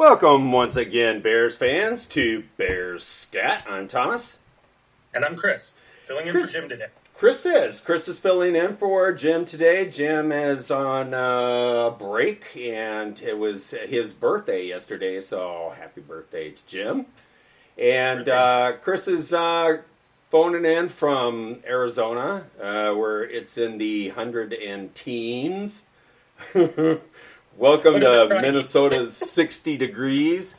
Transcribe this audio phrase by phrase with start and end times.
[0.00, 3.66] Welcome once again, Bears fans, to Bears Scat.
[3.68, 4.38] I'm Thomas.
[5.12, 5.74] And I'm Chris,
[6.06, 6.86] filling in Chris, for Jim today.
[7.12, 7.80] Chris is.
[7.80, 9.86] Chris is filling in for Jim today.
[9.90, 16.66] Jim is on uh, break, and it was his birthday yesterday, so happy birthday to
[16.66, 17.04] Jim.
[17.76, 19.82] And uh, Chris is uh,
[20.30, 25.82] phoning in from Arizona, uh, where it's in the hundred and teens.
[27.60, 30.54] Welcome to Minnesota's 60 degrees.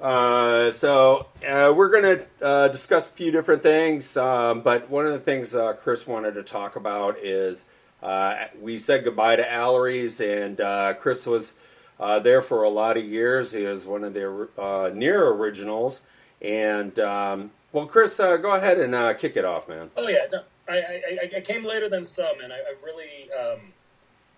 [0.00, 5.04] Uh, so uh, we're going to uh, discuss a few different things, um, but one
[5.04, 7.64] of the things uh, Chris wanted to talk about is
[8.04, 11.56] uh, we said goodbye to Alary's, and uh, Chris was
[11.98, 13.50] there for a lot of years.
[13.50, 14.46] He was one of their
[14.92, 16.02] near originals,
[16.40, 19.90] and um, well, Chris, go ahead and kick it off, man.
[19.96, 23.72] Oh yeah, no, I, I, I came later than some, and I, I really um,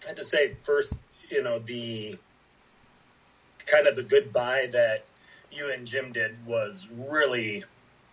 [0.06, 0.94] had to say first,
[1.30, 2.18] you know, the
[3.66, 5.04] kind of the goodbye that
[5.50, 7.64] you and Jim did was really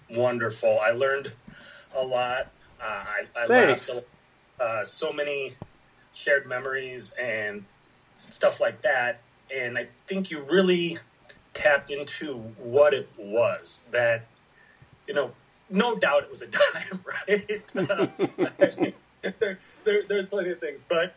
[0.10, 0.80] wonderful.
[0.82, 1.34] I learned
[1.96, 2.48] a lot.
[2.82, 3.94] Uh, I, I Thanks.
[3.94, 4.06] laughed.
[4.60, 5.54] Uh, so many
[6.14, 7.66] shared memories and
[8.30, 9.22] stuff like that.
[9.54, 11.00] And I think you really
[11.54, 14.26] tapped into what it was that,
[15.08, 15.32] you know,
[15.70, 17.74] no doubt it was a dive, right?
[19.40, 21.16] there, there, there's plenty of things, but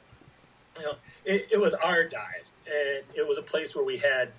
[0.78, 4.30] you know, it, it was our dive, and it was a place where we had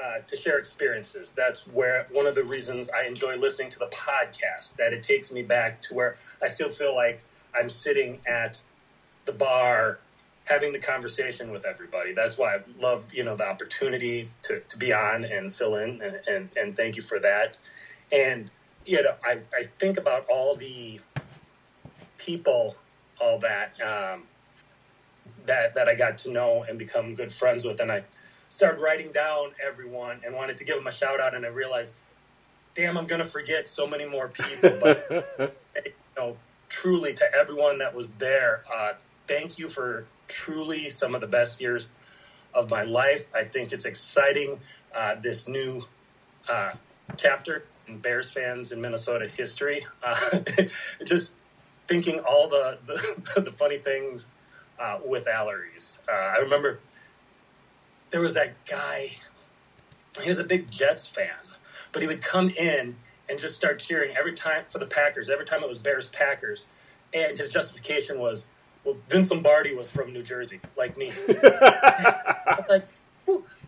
[0.00, 1.32] uh, to share experiences.
[1.32, 4.76] That's where one of the reasons I enjoy listening to the podcast.
[4.76, 7.24] That it takes me back to where I still feel like
[7.58, 8.62] I'm sitting at
[9.26, 9.98] the bar
[10.44, 12.12] having the conversation with everybody.
[12.12, 16.00] That's why I love you know the opportunity to, to be on and fill in,
[16.02, 17.58] and, and, and thank you for that.
[18.12, 18.50] And
[18.84, 21.00] you know, I, I think about all the
[22.18, 22.76] people,
[23.20, 24.24] all that um,
[25.46, 28.04] that that I got to know and become good friends with, and I
[28.48, 31.94] started writing down everyone and wanted to give them a shout out, and I realized,
[32.74, 34.78] damn, I'm gonna forget so many more people.
[34.80, 36.36] But you know,
[36.68, 38.94] truly to everyone that was there, uh,
[39.26, 41.88] thank you for truly some of the best years
[42.54, 43.26] of my life.
[43.34, 44.60] I think it's exciting
[44.94, 45.84] uh, this new
[46.48, 46.72] uh,
[47.16, 49.86] chapter in Bears fans in Minnesota history.
[50.02, 50.40] Uh,
[51.04, 51.34] just
[51.86, 52.78] thinking all the
[53.34, 54.26] the, the funny things
[54.80, 56.00] uh, with Alary's.
[56.08, 56.80] Uh, I remember
[58.10, 59.12] there was that guy.
[60.20, 61.28] He was a big Jets fan,
[61.92, 62.96] but he would come in
[63.28, 65.30] and just start cheering every time for the Packers.
[65.30, 66.66] Every time it was Bears Packers,
[67.14, 68.48] and his justification was,
[68.84, 71.12] "Well, Vince Lombardi was from New Jersey, like me."
[72.68, 72.88] like,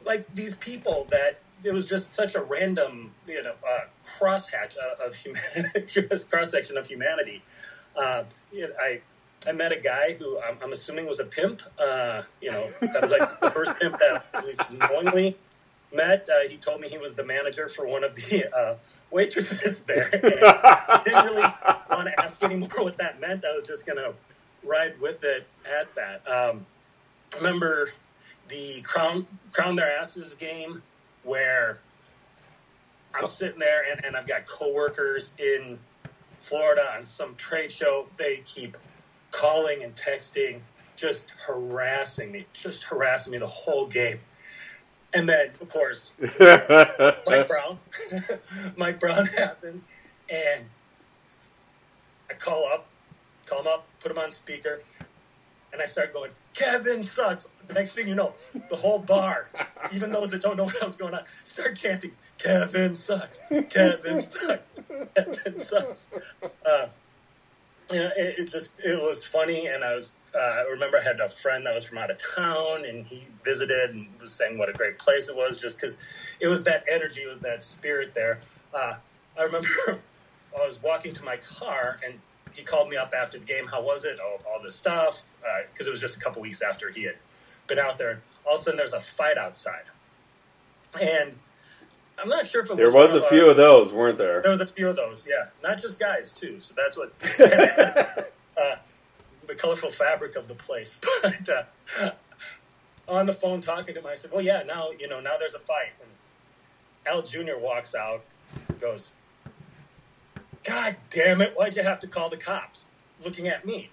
[0.05, 3.85] like these people that it was just such a random, you know, uh,
[4.19, 7.43] crosshatch of, humanity, cross section of humanity.
[7.97, 8.25] Uh,
[8.81, 9.01] I
[9.47, 11.63] I met a guy who I'm, I'm assuming was a pimp.
[11.79, 15.37] Uh, you know, that was like the first pimp that at least knowingly
[15.93, 16.29] met.
[16.29, 18.77] Uh, he told me he was the manager for one of the uh,
[19.11, 20.09] waitresses there.
[20.13, 21.43] I didn't really
[21.91, 23.45] want to ask anymore what that meant.
[23.45, 24.15] I was just going to
[24.65, 26.29] ride with it at that.
[26.29, 26.67] Um,
[27.37, 27.91] remember
[28.49, 30.83] the crown crown their asses game
[31.25, 31.79] where
[33.15, 35.79] I'm sitting there and, and I've got coworkers in
[36.39, 38.07] Florida on some trade show.
[38.19, 38.77] They keep
[39.33, 40.61] calling and texting,
[40.95, 44.21] just harassing me, just harassing me the whole game.
[45.13, 47.79] And then, of course, Mike Brown,
[48.77, 49.89] Mike Brown happens,
[50.31, 50.65] and
[52.31, 52.87] I call up,
[53.45, 54.81] call him up, put him on speaker,
[55.73, 57.51] and I start going, Kevin sucks.
[57.67, 58.35] The next thing you know,
[58.71, 59.49] the whole bar,
[59.93, 64.73] even those that don't know what was going on, start chanting, Kevin sucks, Kevin sucks,
[65.15, 66.07] Kevin sucks.
[66.65, 66.82] Uh,
[67.93, 71.03] you know, it, it, just it was funny, and I was uh, I remember I
[71.03, 74.59] had a friend that was from out of town, and he visited and was saying
[74.59, 75.99] what a great place it was, just because
[76.41, 78.41] it was that energy, it was that spirit there.
[78.75, 78.95] Uh,
[79.39, 82.15] I remember I was walking to my car, and
[82.53, 83.67] he called me up after the game.
[83.67, 84.19] How was it?
[84.21, 85.25] All, this stuff,
[85.73, 87.17] because uh, it was just a couple weeks after he had
[87.67, 88.23] been out there.
[88.47, 89.85] All of a sudden, there's a fight outside,
[91.01, 91.35] and
[92.23, 93.13] I'm not sure if it there was.
[93.13, 94.43] was a few of those, weren't there?
[94.43, 95.51] There was a few of those, yeah.
[95.63, 96.61] Not just guys too.
[96.61, 97.13] So that's what
[98.57, 98.77] uh,
[99.47, 101.01] the colorful fabric of the place.
[101.23, 102.11] But uh,
[103.09, 105.55] on the phone talking to him, I said, "Well, yeah, now you know now there's
[105.55, 106.11] a fight." And
[107.07, 107.59] Al Jr.
[107.59, 108.23] walks out,
[108.81, 109.13] goes,
[110.65, 111.55] "God damn it!
[111.57, 112.89] Why'd you have to call the cops?"
[113.25, 113.91] Looking at me.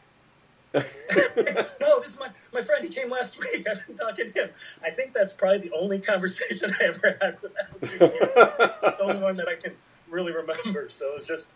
[0.75, 2.83] no, this is my, my friend.
[2.83, 3.65] He came last week.
[3.71, 4.49] I've been talking to him.
[4.83, 8.07] I think that's probably the only conversation I ever had with Al.
[8.09, 9.73] the only one that I can
[10.09, 10.87] really remember.
[10.89, 11.49] So it was just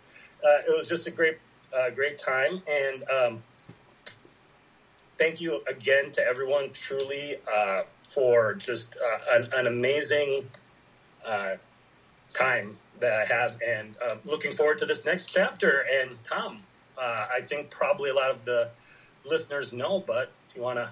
[0.43, 1.37] uh, it was just a great
[1.75, 3.43] uh, great time, and um,
[5.17, 10.49] thank you again to everyone truly uh, for just uh, an, an, amazing
[11.25, 11.55] uh,
[12.33, 15.85] time that I have, and uh, looking forward to this next chapter.
[16.01, 16.63] And Tom,
[16.97, 18.69] uh, I think probably a lot of the
[19.25, 20.89] listeners know, but if you want to,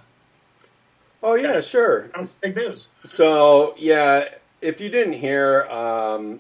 [1.23, 2.09] Oh yeah, sure.
[2.15, 2.87] sounds big news.
[3.05, 4.25] So yeah,
[4.61, 6.39] if you didn't hear um,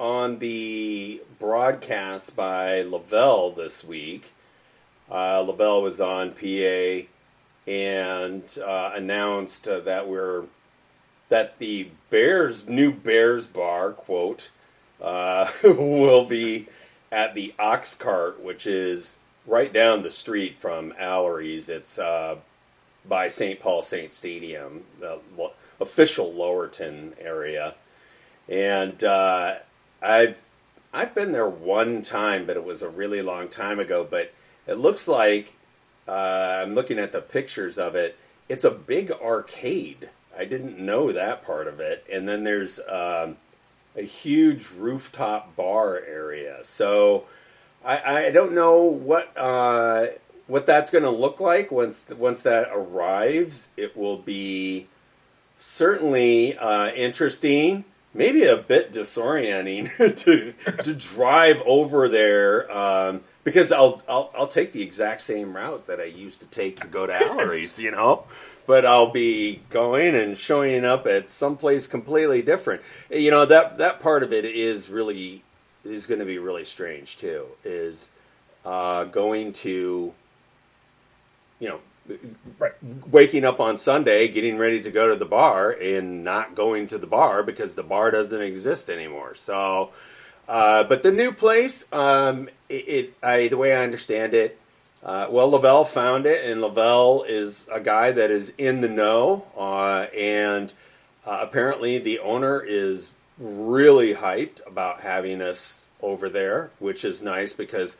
[0.00, 4.32] on the broadcast by Lavelle this week,
[5.10, 7.06] uh, Lavelle was on PA
[7.66, 10.44] and uh, announced uh, that we're
[11.28, 14.50] that the Bears new Bears bar quote
[15.02, 16.66] uh, will be
[17.12, 21.68] at the Ox Cart, which is right down the street from Alary's.
[21.68, 22.36] It's uh,
[23.06, 23.60] by St.
[23.60, 25.20] Paul Saint Stadium, the
[25.80, 27.74] official Lowertown area,
[28.48, 29.56] and uh,
[30.02, 30.48] I've
[30.92, 34.06] I've been there one time, but it was a really long time ago.
[34.08, 34.32] But
[34.66, 35.56] it looks like
[36.06, 38.16] uh, I'm looking at the pictures of it.
[38.48, 40.10] It's a big arcade.
[40.36, 42.04] I didn't know that part of it.
[42.12, 43.36] And then there's um,
[43.96, 46.58] a huge rooftop bar area.
[46.62, 47.24] So
[47.84, 50.06] I, I don't know what uh,
[50.46, 53.68] what that's going to look like once once that arrives.
[53.76, 54.88] It will be
[55.58, 59.94] certainly uh, interesting, maybe a bit disorienting
[60.24, 60.52] to
[60.82, 66.00] to drive over there um, because I'll, I'll I'll take the exact same route that
[66.00, 68.24] I used to take to go to Alary's, you know,
[68.66, 72.80] but I'll be going and showing up at someplace completely different.
[73.10, 75.42] You know that that part of it is really
[75.84, 77.46] is going to be really strange too.
[77.64, 78.10] Is
[78.64, 80.12] uh, going to
[81.60, 81.80] you know
[82.58, 82.72] Right.
[83.10, 86.98] waking up on Sunday, getting ready to go to the bar, and not going to
[86.98, 89.34] the bar because the bar doesn't exist anymore.
[89.34, 89.90] So,
[90.46, 94.58] uh, but the new place, um, it, it I, the way I understand it,
[95.02, 99.46] uh, well, Lavelle found it, and Lavelle is a guy that is in the know,
[99.56, 100.72] uh, and
[101.26, 107.52] uh, apparently the owner is really hyped about having us over there, which is nice
[107.52, 107.96] because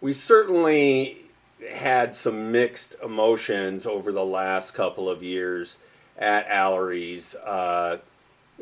[0.00, 1.24] we certainly
[1.70, 5.76] had some mixed emotions over the last couple of years
[6.16, 7.98] at Alary's uh,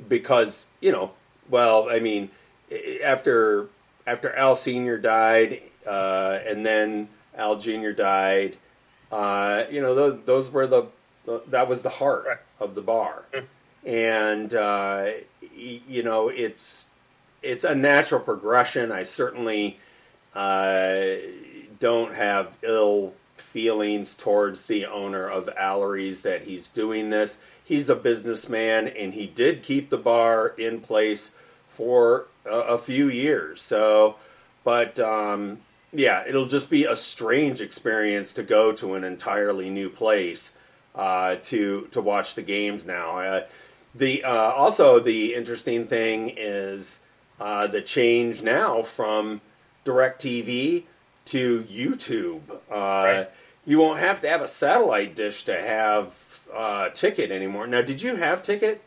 [0.08, 1.12] because you know,
[1.48, 2.30] well, I mean,
[3.04, 3.68] after
[4.06, 8.56] after Al Senior died, uh, and then Al Junior died,
[9.12, 10.86] uh, you know, those, those were the
[11.48, 13.24] that was the heart of the bar,
[13.88, 15.06] and uh,
[15.56, 16.90] you know, it's
[17.42, 18.92] it's a natural progression.
[18.92, 19.78] I certainly
[20.34, 21.04] uh,
[21.80, 27.38] don't have ill feelings towards the owner of Alary's that he's doing this.
[27.64, 31.30] He's a businessman, and he did keep the bar in place
[31.70, 33.62] for a, a few years.
[33.62, 34.16] So,
[34.64, 35.60] but um,
[35.92, 40.58] yeah, it'll just be a strange experience to go to an entirely new place
[40.94, 43.18] uh, to to watch the games now.
[43.18, 43.46] Uh,
[43.94, 47.00] the uh, also the interesting thing is
[47.40, 49.40] uh, the change now from
[49.84, 50.84] DirecTV
[51.26, 52.50] to YouTube.
[52.50, 53.30] Uh, Right.
[53.64, 57.66] You won't have to have a satellite dish to have uh, ticket anymore.
[57.66, 58.82] Now, did you have ticket?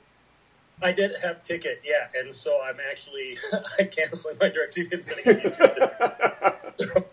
[0.81, 3.38] I did have ticket, yeah, and so I'm actually
[3.80, 7.06] I canceling my DirecTV and sitting on YouTube.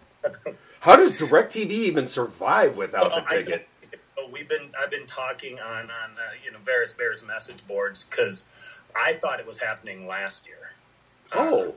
[0.81, 3.69] How does DirecTV even survive without the ticket?
[4.33, 8.47] We've been I've been talking on on uh, you know various Bears message boards because
[8.95, 10.73] I thought it was happening last year.
[11.32, 11.75] Oh,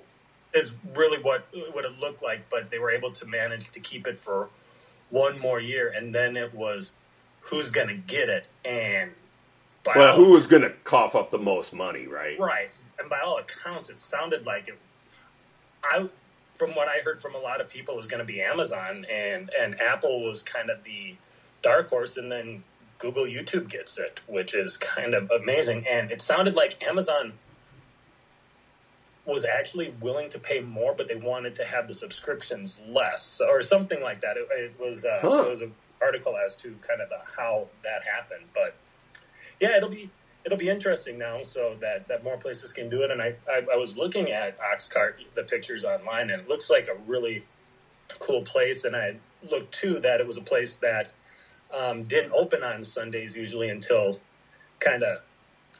[0.53, 4.07] is really what what it looked like, but they were able to manage to keep
[4.07, 4.49] it for
[5.09, 6.93] one more year, and then it was
[7.41, 9.11] who's going to get it, and
[9.83, 12.39] by well, who was going to cough up the most money, right?
[12.39, 14.77] right, and by all accounts, it sounded like it.
[15.83, 16.07] I,
[16.55, 19.05] from what I heard from a lot of people, it was going to be Amazon,
[19.11, 21.15] and and Apple was kind of the
[21.61, 22.63] dark horse, and then
[22.99, 27.33] Google YouTube gets it, which is kind of amazing, and it sounded like Amazon
[29.25, 33.61] was actually willing to pay more, but they wanted to have the subscriptions less, or
[33.61, 34.35] something like that.
[34.37, 35.43] It, it was uh, Huh.
[35.45, 38.75] it was an article as to kind of the, how that happened, but
[39.59, 40.09] yeah, it'll be
[40.43, 43.11] it'll be interesting now, so that that more places can do it.
[43.11, 46.87] And I I, I was looking at Oxcart the pictures online, and it looks like
[46.87, 47.43] a really
[48.19, 48.83] cool place.
[48.83, 49.17] And I
[49.49, 51.11] looked too that it was a place that
[51.73, 54.19] um, didn't open on Sundays usually until
[54.79, 55.19] kind of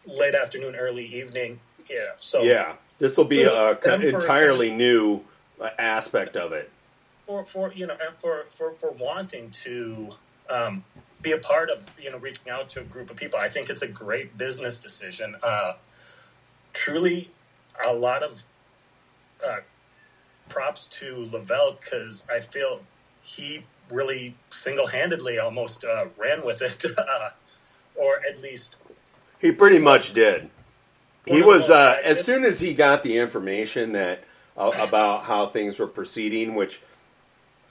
[0.06, 1.60] late afternoon, early evening.
[1.90, 5.22] Yeah, so Yeah, this will be a Them for- entirely new
[5.78, 6.70] aspect of it.
[7.28, 10.10] for for you know for for for wanting to
[10.50, 10.84] um,
[11.22, 13.70] be a part of you know reaching out to a group of people i think
[13.70, 15.74] it's a great business decision uh,
[16.74, 17.30] truly
[17.86, 18.44] a lot of
[19.48, 19.58] uh,
[20.50, 22.82] props to lavelle because i feel
[23.22, 27.30] he really single-handedly almost uh, ran with it uh,
[27.96, 28.76] or at least
[29.40, 30.50] He pretty much did.
[31.26, 34.24] he one of the was uh, as soon as he got the information that
[34.58, 36.82] uh, about how things were proceeding, which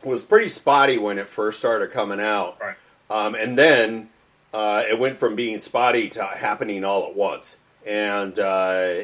[0.03, 2.77] was pretty spotty when it first started coming out, Right.
[3.11, 4.09] um, and then
[4.55, 7.57] uh, it went from being spotty to happening all at once.
[7.87, 8.95] And uh,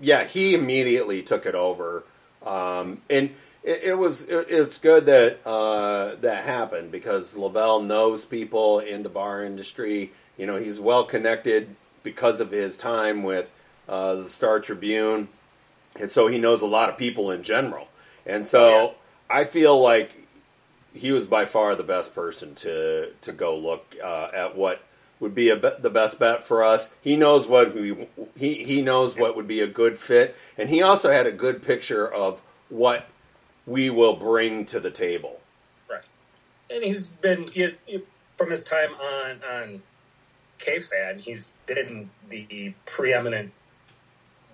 [0.00, 2.04] yeah, he immediately took it over,
[2.44, 3.30] um, and
[3.64, 9.02] it, it was it, it's good that uh, that happened because Lavelle knows people in
[9.02, 10.12] the bar industry.
[10.36, 13.50] You know, he's well connected because of his time with
[13.88, 15.28] uh, the Star Tribune,
[15.98, 17.88] and so he knows a lot of people in general.
[18.26, 18.88] And so yeah.
[19.30, 20.12] I feel like
[20.94, 24.82] he was by far the best person to to go look uh, at what
[25.20, 26.92] would be a be- the best bet for us.
[27.00, 30.82] He knows what we he he knows what would be a good fit, and he
[30.82, 33.08] also had a good picture of what
[33.66, 35.40] we will bring to the table.
[35.90, 36.02] Right.
[36.70, 38.02] And he's been he, he-
[38.36, 39.82] from his time on on
[40.58, 43.52] KFAN, he's been the preeminent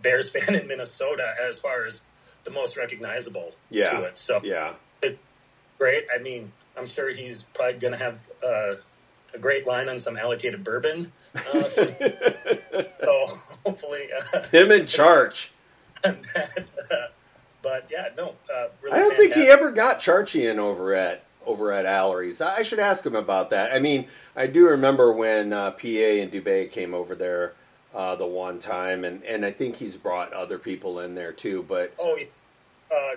[0.02, 2.02] Bears fan in Minnesota as far as
[2.44, 4.18] the most recognizable Yeah, to it.
[4.18, 4.74] So yeah,
[5.78, 6.04] great.
[6.14, 8.74] I mean, I'm sure he's probably going to have uh,
[9.34, 11.12] a great line on some allocated bourbon.
[11.34, 13.24] Uh, so
[13.64, 15.52] hopefully, uh, him in charge.
[16.02, 17.12] that.
[17.62, 18.96] But yeah, no, uh, really.
[18.96, 22.40] I don't think he ever got Charchian over at over at Alary's.
[22.40, 23.72] I should ask him about that.
[23.72, 27.54] I mean, I do remember when uh, PA and Dubé came over there
[27.94, 31.64] uh, the one time, and, and I think he's brought other people in there too.
[31.68, 32.18] But Oh,
[32.90, 33.16] uh,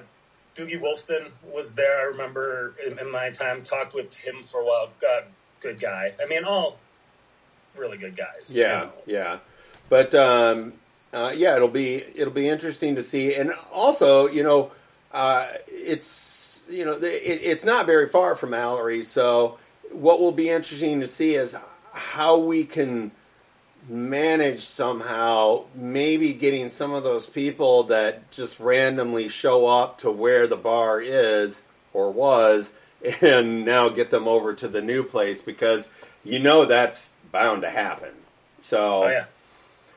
[0.56, 2.00] Doogie Wolfson was there.
[2.00, 4.90] I remember in, in my time talked with him for a while.
[5.08, 5.22] Uh,
[5.60, 6.14] good guy.
[6.22, 6.78] I mean, all
[7.76, 8.52] really good guys.
[8.54, 8.92] you yeah, know.
[9.06, 9.40] yeah,
[9.90, 10.74] but um,
[11.14, 14.72] uh, yeah, it'll be it'll be interesting to see, and also, you know,
[15.12, 19.58] uh, it's you know, it, it's not very far from Alary, so
[19.92, 21.56] what will be interesting to see is
[21.92, 23.12] how we can
[23.88, 30.48] manage somehow maybe getting some of those people that just randomly show up to where
[30.48, 32.72] the bar is or was
[33.22, 35.90] and now get them over to the new place because
[36.24, 38.12] you know that's bound to happen.
[38.62, 39.26] So Oh yeah.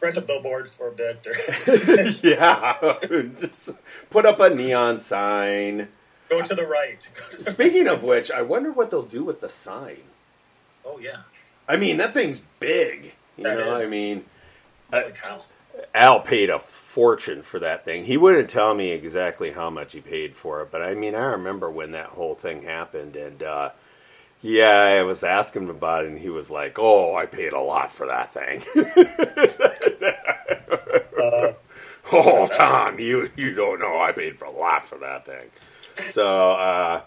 [0.01, 1.33] Rent a billboard for a bit, or
[2.29, 2.99] yeah,
[3.35, 3.71] just
[4.11, 5.89] put up a neon sign.
[6.29, 7.03] go to the right.
[7.41, 10.03] Speaking of which, I wonder what they'll do with the sign.
[10.85, 11.23] oh yeah.
[11.69, 13.15] I mean, that thing's big.
[13.37, 13.87] You That know, is.
[13.87, 14.25] I mean,
[15.15, 15.43] cow.
[15.95, 18.05] Al paid a fortune for that thing.
[18.05, 21.25] He wouldn't tell me exactly how much he paid for it, but I mean, I
[21.33, 23.71] remember when that whole thing happened, and uh,
[24.47, 27.61] yeah, I was asking him about it, and he was like, "Oh, I paid a
[27.61, 28.63] lot for that thing."
[31.17, 31.55] Uh,
[32.13, 35.49] oh, Tom, you you don't know, I paid for a lot for that thing.
[35.95, 37.01] So, uh,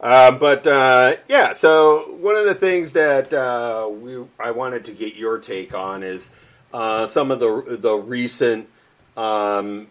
[0.00, 4.92] uh, but uh, yeah, so one of the things that uh, we I wanted to
[4.92, 6.30] get your take on is
[6.72, 8.68] uh, some of the the recent
[9.16, 9.88] um,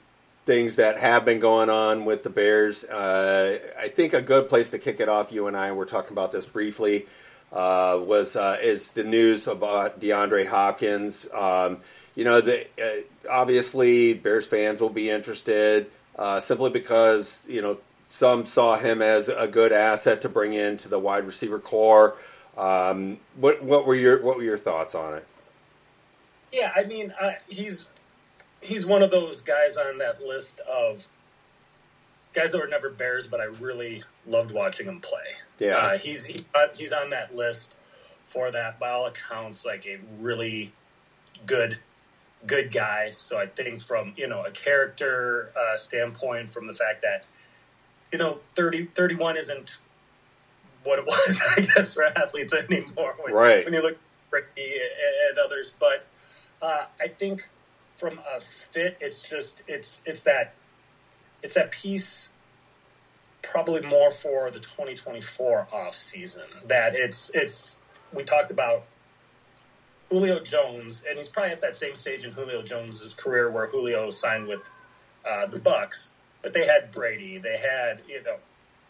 [0.49, 2.83] things that have been going on with the Bears.
[2.83, 5.31] Uh, I think a good place to kick it off.
[5.31, 7.05] You and I were talking about this briefly.
[7.53, 11.29] Uh, was uh, is the news about DeAndre Hopkins?
[11.31, 11.81] Um,
[12.15, 17.77] you know, the, uh, obviously Bears fans will be interested uh, simply because you know
[18.07, 22.15] some saw him as a good asset to bring into the wide receiver core.
[22.57, 25.27] Um, what what were your what were your thoughts on it?
[26.51, 27.89] yeah, I mean, uh, he's
[28.61, 31.07] he's one of those guys on that list of
[32.33, 35.35] guys that were never Bears, but I really loved watching him play.
[35.59, 35.77] Yeah.
[35.77, 37.73] uh, he's he, uh, he's on that list
[38.27, 38.79] for that.
[38.79, 40.73] By all accounts, like a really
[41.45, 41.79] good
[42.45, 43.11] good guy.
[43.11, 47.25] So I think from you know a character uh, standpoint, from the fact that
[48.11, 49.79] you know 30, 31 isn't
[50.83, 53.15] what it was, I guess, for athletes anymore.
[53.21, 53.65] When, Right.
[53.65, 53.99] When you look at
[54.31, 54.73] Ricky
[55.29, 56.05] and others, but
[56.61, 57.49] uh, I think
[57.99, 60.53] from a fit, it's just it's it's that
[61.43, 62.33] it's that piece
[63.41, 67.79] probably more for the 2024 off season that it's it's
[68.13, 68.83] we talked about
[70.09, 74.09] Julio Jones and he's probably at that same stage in Julio Jones' career where Julio
[74.09, 74.69] signed with
[75.27, 76.09] uh, the Bucs
[76.41, 78.35] but they had Brady they had you know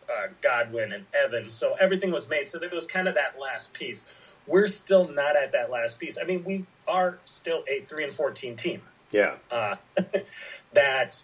[0.10, 3.74] uh, Godwin and Evans so everything was made so it was kind of that last
[3.74, 4.36] piece.
[4.48, 6.18] We're still not at that last piece.
[6.20, 9.76] I mean we are still a 3 and 14 team Yeah, uh,
[10.74, 11.22] that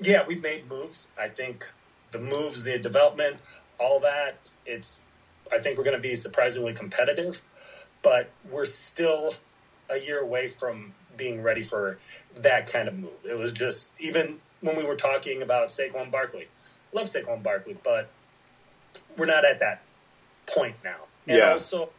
[0.00, 1.66] yeah we've made moves i think
[2.12, 3.36] the moves the development
[3.78, 5.00] all that it's
[5.52, 7.42] i think we're going to be surprisingly competitive
[8.02, 9.34] but we're still
[9.90, 11.98] a year away from being ready for
[12.36, 16.48] that kind of move it was just even when we were talking about Saquon Barkley
[16.92, 18.10] love Saquon Barkley but
[19.16, 19.82] we're not at that
[20.46, 21.52] point now and Yeah.
[21.52, 21.90] also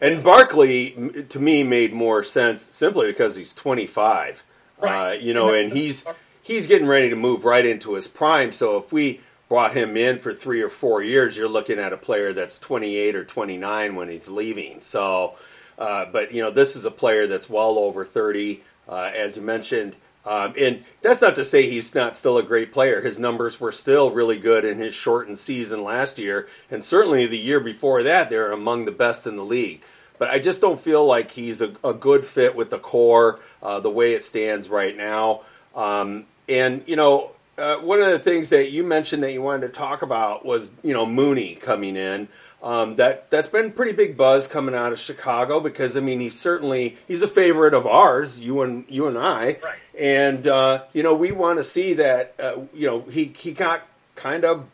[0.00, 4.42] and Barkley to me made more sense simply because he's 25.
[4.82, 5.16] Right.
[5.16, 6.04] Uh, you know, and he's
[6.42, 8.52] he's getting ready to move right into his prime.
[8.52, 11.96] So if we brought him in for three or four years, you're looking at a
[11.96, 14.80] player that's 28 or 29 when he's leaving.
[14.80, 15.34] So,
[15.78, 19.42] uh, but you know, this is a player that's well over 30, uh, as you
[19.42, 19.96] mentioned.
[20.24, 23.00] Um, and that's not to say he's not still a great player.
[23.00, 27.38] His numbers were still really good in his shortened season last year, and certainly the
[27.38, 29.82] year before that, they're among the best in the league.
[30.22, 33.80] But I just don't feel like he's a, a good fit with the core, uh,
[33.80, 35.40] the way it stands right now.
[35.74, 39.62] Um, and you know, uh, one of the things that you mentioned that you wanted
[39.66, 42.28] to talk about was you know Mooney coming in.
[42.62, 46.38] Um, that that's been pretty big buzz coming out of Chicago because I mean he's
[46.38, 49.80] certainly he's a favorite of ours, you and you and I, Right.
[49.98, 53.82] and uh, you know we want to see that uh, you know he he got
[54.14, 54.66] kind of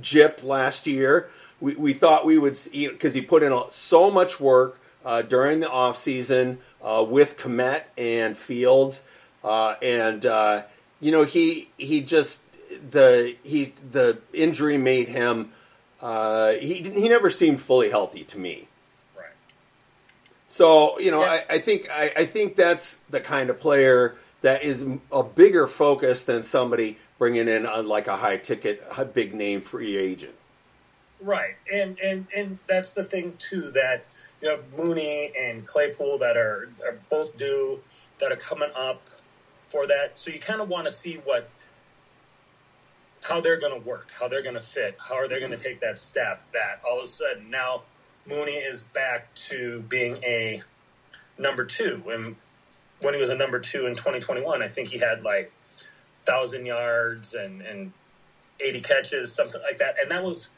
[0.00, 1.28] gypped last year.
[1.60, 5.22] We, we thought we would see because he put in a, so much work uh,
[5.22, 9.04] during the off season uh, with Kmet and Fields,
[9.44, 10.64] uh, and uh,
[11.00, 12.42] you know he he just
[12.90, 15.52] the he the injury made him.
[16.02, 18.66] Uh, he he never seemed fully healthy to me.
[19.16, 19.30] Right.
[20.48, 21.44] So you know, Yeah.
[21.48, 25.68] I, I think I, I think that's the kind of player that is a bigger
[25.68, 30.34] focus than somebody bringing in a, like a high ticket, a big name free agent.
[31.20, 34.04] Right, and and and that's the thing too that
[34.40, 37.80] you have Mooney and Claypool that are are both due
[38.18, 39.08] that are coming up
[39.70, 40.18] for that.
[40.18, 41.50] So you kind of want to see what
[43.22, 45.56] how they're going to work, how they're going to fit, how are they going to
[45.56, 46.42] take that step.
[46.52, 47.82] That all of a sudden now
[48.26, 50.62] Mooney is back to being a
[51.38, 52.00] number two.
[52.04, 52.36] When
[53.00, 55.52] when he was a number two in 2021, I think he had like
[56.24, 57.92] thousand yards and and
[58.58, 60.48] 80 catches, something like that, and that was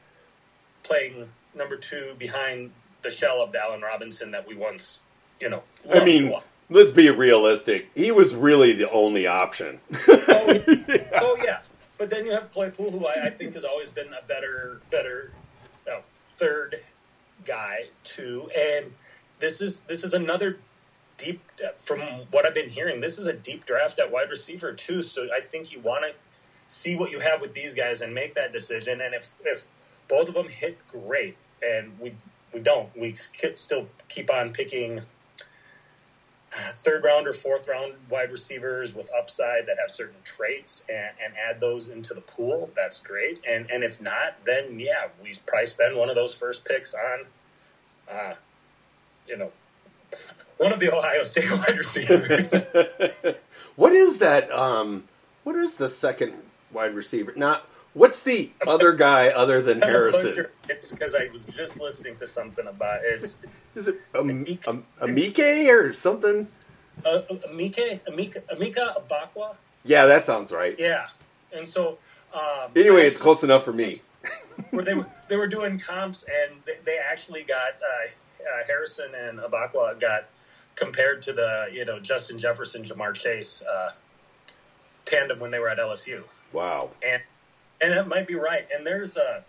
[0.84, 2.70] playing number two behind
[3.02, 5.00] the shell of Allen Robinson that we once,
[5.40, 5.62] you know.
[5.92, 6.32] I mean,
[6.68, 7.90] let's be realistic.
[7.94, 9.80] He was really the only option.
[10.08, 10.64] oh,
[11.14, 11.60] oh yeah,
[11.96, 15.32] but then you have Claypool, who I, I think has always been a better, better
[15.90, 16.00] uh,
[16.36, 16.80] third
[17.44, 18.50] guy too.
[18.56, 18.92] And
[19.40, 20.58] this is this is another
[21.18, 21.42] deep,
[21.84, 25.02] from what I've been hearing, this is a deep draft at wide receiver too.
[25.02, 26.12] So I think you want to
[26.68, 29.00] see what you have with these guys and make that decision.
[29.00, 29.66] And if if
[30.08, 31.36] both of them hit, great.
[31.60, 32.12] And we
[32.52, 35.02] we don't, we still keep on picking
[36.50, 41.34] third round or fourth round wide receivers with upside that have certain traits and, and
[41.36, 43.40] add those into the pool, that's great.
[43.48, 47.26] And and if not, then yeah, we probably spend one of those first picks on,
[48.10, 48.34] uh,
[49.26, 49.52] you know,
[50.56, 52.48] one of the Ohio State wide receivers.
[53.76, 54.50] what is that?
[54.50, 55.04] Um,
[55.44, 56.34] what is the second
[56.72, 57.32] wide receiver?
[57.36, 60.46] Not what's the other guy other than Harrison?
[60.68, 63.38] It's because I was just listening to something about it's
[63.74, 64.30] Is it um,
[64.66, 66.48] um, Amike or something?
[67.04, 67.20] uh,
[67.50, 69.56] Amike Amika Amika Abakwa.
[69.84, 70.76] Yeah, that sounds right.
[70.78, 71.06] Yeah,
[71.52, 71.98] and so
[72.34, 74.02] um, Anyway, it's close enough for me.
[74.70, 78.08] where they were they were doing comps and they, they actually got uh,
[78.42, 80.26] uh, Harrison and Abakwa got
[80.74, 83.92] compared to the you know Justin Jefferson Ja'Marr Chase uh,
[85.04, 86.90] tandem when they were at LSU Wow.
[87.06, 87.22] and
[87.80, 88.66] and that might be right.
[88.74, 89.42] And there's uh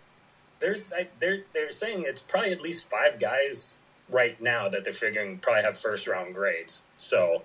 [0.60, 3.74] there's they're they're saying it's probably at least five guys
[4.08, 6.82] right now that they're figuring probably have first round grades.
[6.96, 7.42] So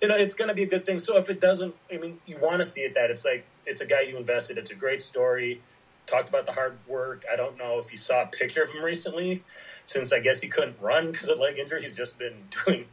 [0.00, 0.98] you know it's going to be a good thing.
[0.98, 3.80] So if it doesn't I mean you want to see it that it's like it's
[3.80, 4.58] a guy you invested.
[4.58, 5.60] It's a great story.
[6.06, 7.24] Talked about the hard work.
[7.30, 9.42] I don't know if you saw a picture of him recently,
[9.86, 11.80] since I guess he couldn't run because of leg injury.
[11.80, 12.86] He's just been doing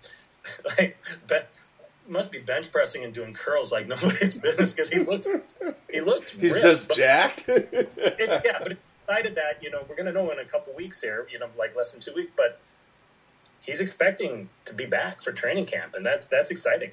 [0.77, 0.97] like
[2.07, 5.27] must be bench pressing and doing curls like nobody's business because he looks
[5.91, 7.45] he looks He's ripped, just jacked.
[7.47, 7.91] it-
[8.45, 11.27] yeah, but decided that you know we're going to know in a couple weeks here,
[11.31, 12.59] you know, like less than two weeks, but
[13.61, 16.91] he's expecting to be back for training camp, and that's that's exciting.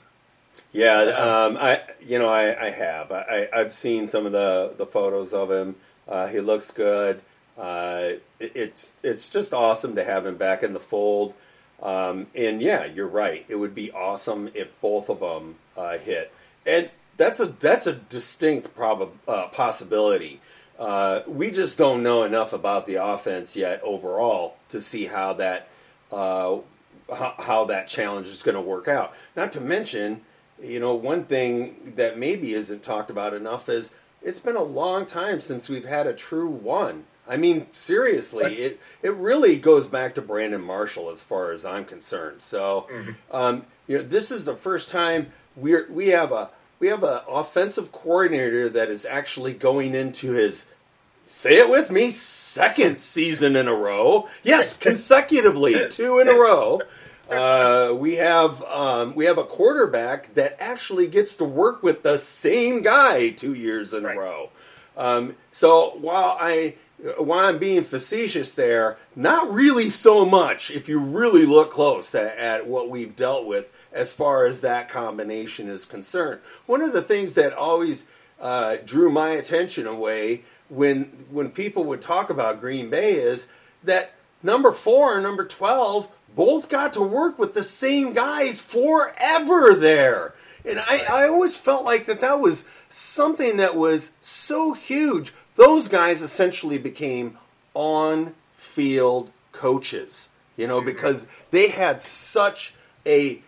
[0.73, 4.75] Yeah, um, I you know I, I have I, I I've seen some of the
[4.77, 5.77] the photos of him.
[6.09, 7.23] Uh, he looks good.
[7.57, 11.35] Uh, it, it's it's just awesome to have him back in the fold.
[11.83, 13.45] Um, and yeah, you're right.
[13.49, 16.33] It would be awesome if both of them uh, hit.
[16.66, 20.40] And that's a that's a distinct prob- uh, possibility.
[20.79, 25.69] Uh, we just don't know enough about the offense yet overall to see how that
[26.11, 26.59] uh,
[27.14, 29.12] how, how that challenge is going to work out.
[29.37, 30.23] Not to mention,
[30.62, 33.90] you know, one thing that maybe isn't talked about enough is
[34.23, 37.05] it's been a long time since we've had a true one.
[37.31, 41.85] I mean, seriously, it it really goes back to Brandon Marshall as far as I'm
[41.85, 42.43] concerned.
[42.43, 42.87] So,
[43.31, 47.21] um, you know, this is the first time we're we have a we have an
[47.29, 50.66] offensive coordinator that is actually going into his
[51.27, 54.29] say it with me second season in a row.
[54.43, 56.81] Yes, consecutively two in a row.
[57.31, 62.19] Uh, we have um, we have a quarterback that actually gets to work with the
[62.19, 64.16] same guy two years in Right.
[64.16, 64.51] a row.
[64.97, 66.75] Um, so while I
[67.18, 72.36] while I'm being facetious there, not really so much if you really look close at,
[72.36, 76.40] at what we've dealt with as far as that combination is concerned.
[76.66, 78.06] One of the things that always
[78.38, 83.46] uh, drew my attention away when when people would talk about Green Bay is
[83.82, 89.74] that number four and number twelve both got to work with the same guys forever
[89.74, 90.34] there.
[90.64, 95.32] And I, I always felt like that that was something that was so huge.
[95.61, 97.37] Those guys essentially became
[97.75, 102.73] on field coaches, you know, because they had such
[103.05, 103.42] a,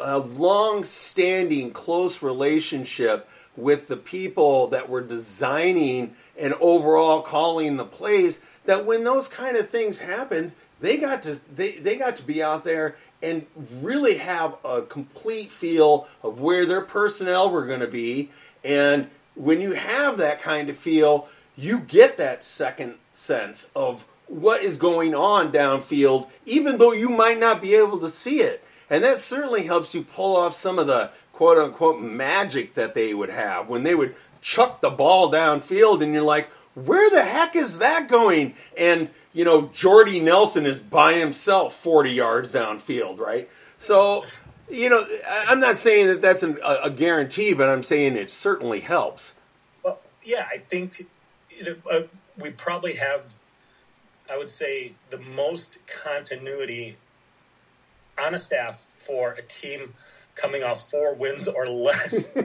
[0.00, 7.84] a long standing, close relationship with the people that were designing and overall calling the
[7.84, 12.24] plays that when those kind of things happened, they got to they, they got to
[12.24, 13.46] be out there and
[13.80, 18.30] really have a complete feel of where their personnel were going to be.
[18.64, 24.62] And when you have that kind of feel you get that second sense of what
[24.62, 29.02] is going on downfield even though you might not be able to see it and
[29.02, 33.30] that certainly helps you pull off some of the quote unquote magic that they would
[33.30, 37.78] have when they would chuck the ball downfield and you're like where the heck is
[37.78, 38.54] that going?
[38.76, 43.48] And, you know, Jordy Nelson is by himself 40 yards downfield, right?
[43.78, 44.26] So,
[44.70, 45.04] you know,
[45.48, 49.32] I'm not saying that that's a, a guarantee, but I'm saying it certainly helps.
[49.82, 51.06] Well, yeah, I think
[51.56, 52.02] you know, uh,
[52.38, 53.32] we probably have,
[54.30, 56.96] I would say, the most continuity
[58.18, 59.94] on a staff for a team
[60.34, 62.30] coming off four wins or less.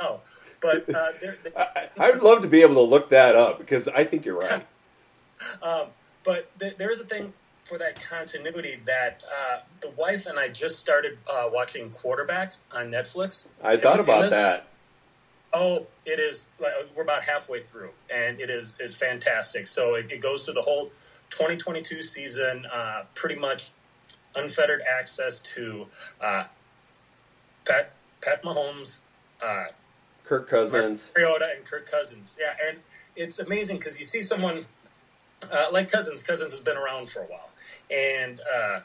[0.00, 0.20] oh,
[0.60, 4.04] but uh, there, I, I'd love to be able to look that up because I
[4.04, 4.66] think you're right.
[5.62, 5.86] Um,
[6.22, 10.78] but th- there's a thing for that continuity that uh, the wife and I just
[10.78, 13.48] started uh, watching Quarterback on Netflix.
[13.64, 14.32] I Have thought about this?
[14.32, 14.66] that.
[15.52, 16.48] Oh, it is.
[16.94, 19.66] We're about halfway through, and it is is fantastic.
[19.66, 20.90] So it, it goes through the whole
[21.30, 23.70] 2022 season, uh, pretty much
[24.36, 25.86] unfettered access to
[26.20, 26.44] uh,
[27.66, 29.00] Pat Pat Mahomes,
[29.42, 29.64] uh,
[30.24, 31.10] Kirk Cousins.
[31.16, 32.36] Mariota, and Kirk Cousins.
[32.40, 32.78] Yeah, and
[33.16, 34.66] it's amazing because you see someone
[35.52, 36.22] uh, like Cousins.
[36.22, 37.50] Cousins has been around for a while,
[37.90, 38.80] and uh,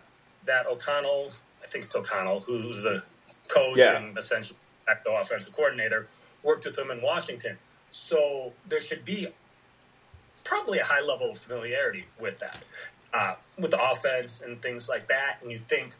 [0.46, 1.32] that O'Connell,
[1.64, 3.04] I think it's O'Connell, who's the
[3.50, 3.98] coach Yeah.
[3.98, 4.58] and essentially
[5.04, 6.08] the offensive coordinator,
[6.46, 7.58] worked with him in Washington.
[7.90, 9.28] So there should be
[10.44, 12.64] probably a high level of familiarity with that,
[13.14, 15.40] uh, with the offense and things like that.
[15.42, 15.96] And you think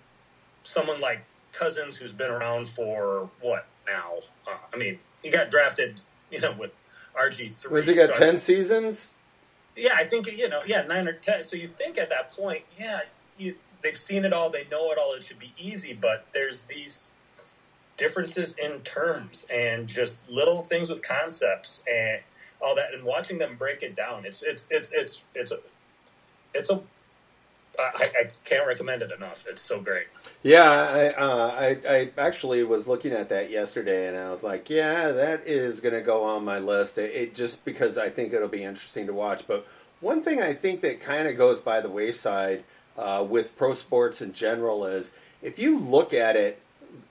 [0.64, 4.20] someone like Cousins, who's been around for what now?
[4.48, 6.72] Uh, I mean, he got drafted, you know, with
[7.20, 7.72] RG three.
[7.72, 9.14] Was he got 10 seasons?
[9.76, 11.44] Yeah, I think you know, yeah, nine or ten.
[11.44, 13.02] So you think at that point, yeah,
[13.38, 15.14] you, they've seen it all, they know it all.
[15.14, 17.12] It should be easy, but there's these
[17.98, 22.22] differences in terms and just little things with concepts and
[22.62, 22.94] all that.
[22.94, 25.58] And watching them break it down, it's it's it's it's it's a
[26.54, 26.82] it's a
[27.78, 29.46] I, I can't recommend it enough.
[29.50, 30.08] It's so great.
[30.44, 34.70] Yeah, I, uh, I I actually was looking at that yesterday, and I was like,
[34.70, 36.98] yeah, that is going to go on my list.
[36.98, 39.48] It, it just because I think it'll be interesting to watch.
[39.48, 39.68] But
[40.00, 42.64] one thing I think that kind of goes by the wayside
[42.98, 46.62] uh, with pro sports in general is if you look at it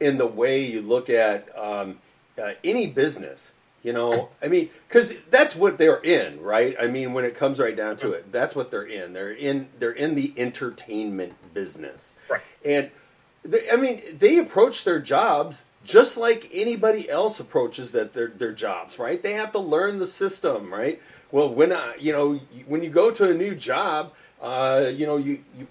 [0.01, 1.99] in the way you look at um,
[2.42, 3.53] uh, any business.
[3.83, 6.75] You know, I mean, because that's what they're in, right?
[6.81, 9.12] I mean, when it comes right down to it, that's what they're in.
[9.12, 9.68] They're in.
[9.79, 12.40] They're in the entertainment business, Right.
[12.64, 12.90] and
[13.44, 18.53] they, I mean, they approach their jobs just like anybody else approaches that their their
[18.53, 19.23] jobs, right?
[19.23, 20.99] They have to learn the system, right?
[21.31, 25.18] Well, when I, you know, when you go to a new job, uh, you know,
[25.18, 25.66] you, you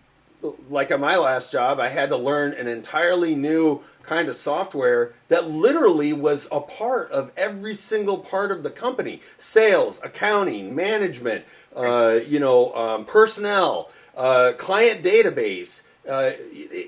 [0.69, 5.13] like at my last job, I had to learn an entirely new kind of software
[5.29, 11.45] that literally was a part of every single part of the company: sales, accounting, management,
[11.75, 15.83] uh, you know, um, personnel, uh, client database.
[16.07, 16.31] Uh,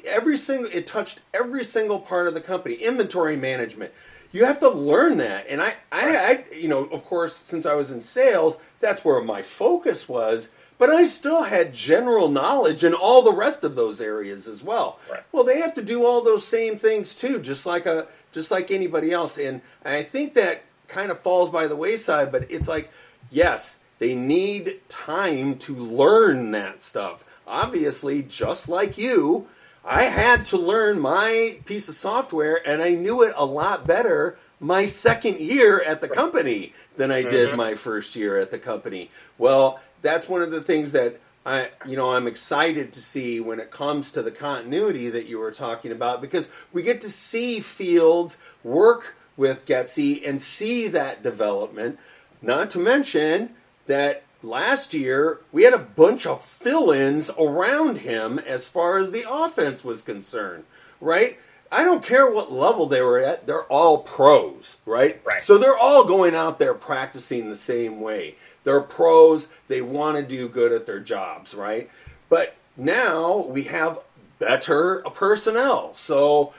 [0.06, 2.76] every single it touched every single part of the company.
[2.76, 3.94] Inventory management.
[4.32, 7.76] You have to learn that, and I, I, I, you know, of course, since I
[7.76, 10.50] was in sales, that's where my focus was.
[10.78, 15.00] But I still had general knowledge in all the rest of those areas as well.
[15.10, 15.24] Right.
[15.32, 18.72] Well, they have to do all those same things too, just like a just like
[18.72, 19.38] anybody else.
[19.38, 22.32] And I think that kind of falls by the wayside.
[22.32, 22.92] But it's like,
[23.32, 27.24] yes, they need time to learn that stuff.
[27.48, 29.48] Obviously, just like you,
[29.86, 34.38] I had to learn my piece of software, and I knew it a lot better
[34.60, 37.58] my second year at the company than I did mm-hmm.
[37.58, 39.12] my first year at the company.
[39.38, 43.60] Well, that's one of the things that I, you know, I'm excited to see when
[43.60, 47.60] it comes to the continuity that you were talking about because we get to see
[47.60, 52.00] Fields work with Getsy and see that development.
[52.42, 53.52] Not to mention
[53.86, 59.26] that last year we had a bunch of fill-ins around him as far as the
[59.30, 60.64] offense was concerned,
[61.00, 61.38] right?
[61.72, 65.22] I don't care what level they were at, they're all pros, right?
[65.26, 65.42] Right.
[65.42, 68.36] So they're all going out there practicing the same way.
[68.64, 71.90] They're pros, they want to do good at their jobs, right?
[72.30, 74.00] But now we have
[74.40, 75.94] better personnel.
[75.94, 76.54] So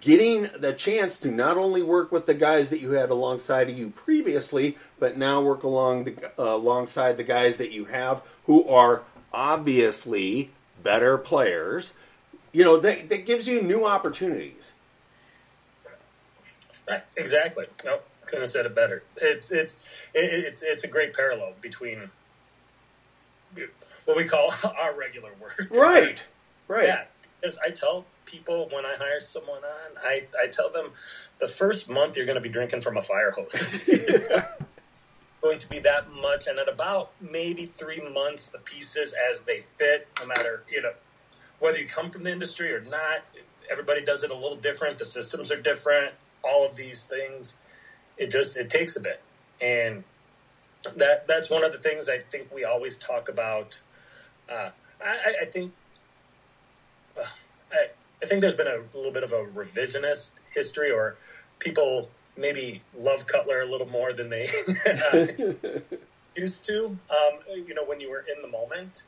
[0.00, 3.78] getting the chance to not only work with the guys that you had alongside of
[3.78, 8.68] you previously, but now work along the, uh, alongside the guys that you have who
[8.68, 10.50] are obviously
[10.82, 11.94] better players.
[12.52, 14.74] You know, that, that gives you new opportunities.
[16.88, 17.02] Right.
[17.16, 17.66] Exactly.
[17.84, 18.06] Nope.
[18.26, 19.02] Couldn't have said it better.
[19.16, 19.76] It's it's
[20.14, 22.10] it, it's it's a great parallel between
[24.04, 25.68] what we call our regular work.
[25.70, 26.24] Right.
[26.68, 26.86] Right.
[26.86, 27.04] Yeah.
[27.40, 30.92] Because I tell people when I hire someone on, I, I tell them
[31.40, 33.52] the first month you're going to be drinking from a fire hose.
[33.88, 34.28] it's
[35.42, 39.64] going to be that much, and at about maybe three months, the pieces as they
[39.76, 40.92] fit, no matter you know
[41.62, 43.22] whether you come from the industry or not.
[43.70, 44.98] Everybody does it a little different.
[44.98, 46.12] The systems are different.
[46.42, 47.56] All of these things,
[48.18, 49.20] it just it takes a bit,
[49.60, 50.02] and
[50.96, 53.80] that that's one of the things I think we always talk about.
[54.50, 54.70] Uh,
[55.00, 55.72] I, I think
[57.16, 57.24] uh,
[57.72, 61.16] I, I think there's been a little bit of a revisionist history, or
[61.60, 64.48] people maybe love Cutler a little more than they
[64.84, 65.26] uh,
[66.36, 66.86] used to.
[67.08, 69.04] Um, you know, when you were in the moment,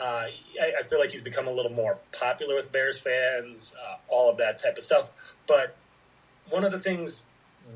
[0.00, 0.26] uh,
[0.60, 4.30] I, I, feel like he's become a little more popular with Bears fans, uh, all
[4.30, 5.10] of that type of stuff.
[5.46, 5.76] But
[6.48, 7.24] one of the things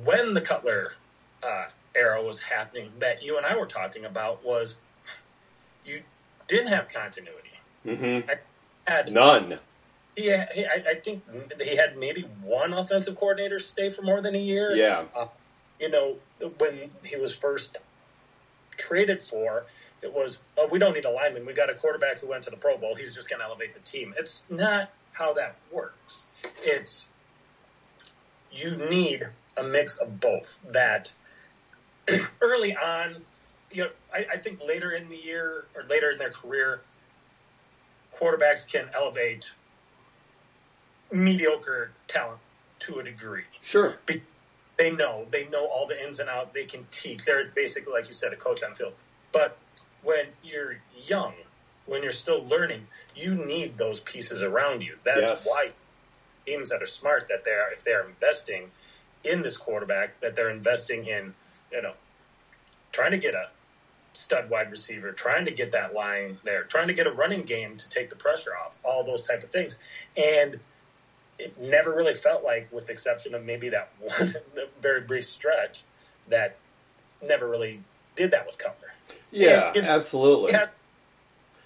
[0.05, 0.95] when the Cutler
[1.43, 4.79] uh, era was happening that you and I were talking about was
[5.85, 6.03] you
[6.49, 7.51] didn't have continuity.
[7.87, 8.31] Mm-hmm.
[8.31, 9.59] I had None.
[10.17, 11.25] Yeah, he, I, I think
[11.61, 14.75] he had maybe one offensive coordinator stay for more than a year.
[14.75, 15.05] Yeah.
[15.15, 15.27] Uh,
[15.81, 16.17] you know,
[16.59, 17.79] when he was first
[18.77, 19.65] traded for,
[20.05, 21.47] it was, oh, we don't need a lineman.
[21.47, 22.95] We got a quarterback who went to the Pro Bowl.
[22.95, 24.15] He's just going to elevate the team.
[24.19, 26.27] It's not how that works.
[26.63, 27.11] It's
[28.53, 29.25] you need
[29.57, 30.61] a mix of both.
[30.71, 31.15] That
[32.43, 33.17] early on,
[33.73, 36.83] you know, I, I think later in the year or later in their career,
[38.15, 39.55] quarterbacks can elevate
[41.11, 42.41] mediocre talent
[42.81, 43.45] to a degree.
[43.63, 43.97] Sure.
[44.05, 44.23] Be-
[44.77, 46.51] they know they know all the ins and outs.
[46.53, 47.25] They can teach.
[47.25, 48.93] They're basically, like you said, a coach on the field.
[49.33, 49.57] But
[50.05, 51.35] when you're young,
[51.87, 52.87] when you're still learning,
[53.17, 54.99] you need those pieces around you.
[55.05, 55.47] That's Yes.
[55.49, 55.73] why
[56.47, 58.71] teams that are smart that they are if they're investing
[59.23, 61.35] in this quarterback, that they're investing in,
[61.73, 61.95] you know,
[62.93, 63.51] trying to get a
[64.13, 67.77] stud wide receiver, trying to get that line there, trying to get a running game
[67.77, 69.79] to take the pressure off, all those type of things.
[70.17, 70.61] And
[71.39, 74.35] it never really felt like, with the exception of maybe that one
[74.81, 75.83] very brief stretch,
[76.29, 76.57] that
[77.23, 77.81] never really
[78.15, 78.94] did that with Cutler.
[79.31, 80.53] Yeah, And- and- absolutely.
[80.53, 80.71] Had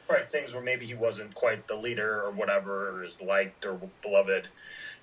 [0.09, 3.79] right things where maybe he wasn't quite the leader or whatever, or as liked or
[4.03, 4.48] beloved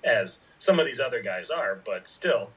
[0.02, 2.50] as some of these other guys are, but still,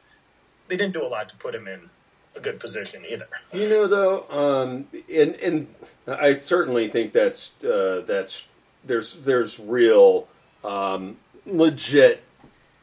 [0.67, 1.89] they didn't do a lot to put him in
[2.35, 3.27] a good position either.
[3.53, 5.67] You know, though, um, and and
[6.07, 8.45] I certainly think that's uh, that's
[8.83, 10.27] there's there's real
[10.63, 12.23] um, legit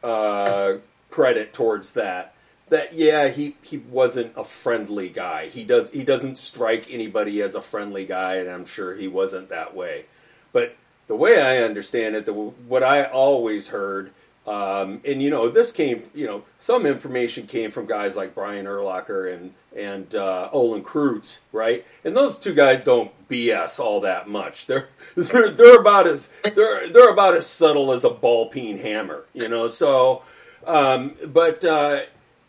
[0.03, 0.75] uh,
[1.09, 2.33] credit towards that.
[2.69, 5.47] That yeah, he, he wasn't a friendly guy.
[5.47, 9.49] He does he doesn't strike anybody as a friendly guy, and I'm sure he wasn't
[9.49, 10.05] that way.
[10.51, 10.75] But
[11.07, 14.11] the way I understand it, the, what I always heard,
[14.45, 18.65] um, and you know, this came, you know, some information came from guys like Brian
[18.65, 21.85] Urlacher and and uh, Olin Kreutz, right?
[22.03, 24.65] And those two guys don't BS all that much.
[24.65, 29.25] They're they're, they're about as they're they're about as subtle as a ball peen hammer,
[29.33, 29.67] you know.
[29.67, 30.23] So,
[30.65, 32.01] um, but uh,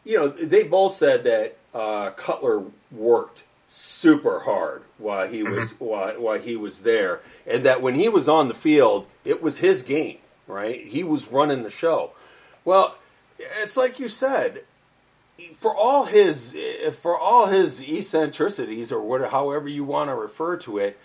[0.08, 6.18] you know, they both said that uh, Cutler worked super hard while he was while,
[6.18, 9.82] while he was there, and that when he was on the field, it was his
[9.82, 10.18] game.
[10.46, 12.12] Right, he was running the show.
[12.64, 12.96] Well,
[13.38, 14.64] it's like you said,
[15.52, 16.56] for all his
[16.98, 20.98] for all his eccentricities or whatever, however you want to refer to it,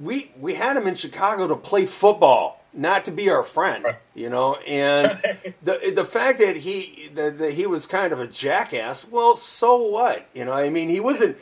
[0.00, 4.30] we we had him in Chicago to play football, not to be our friend, you
[4.30, 4.56] know.
[4.66, 5.10] And
[5.62, 9.76] the the fact that he that, that he was kind of a jackass, well, so
[9.88, 10.28] what?
[10.34, 11.36] You know, I mean, he wasn't.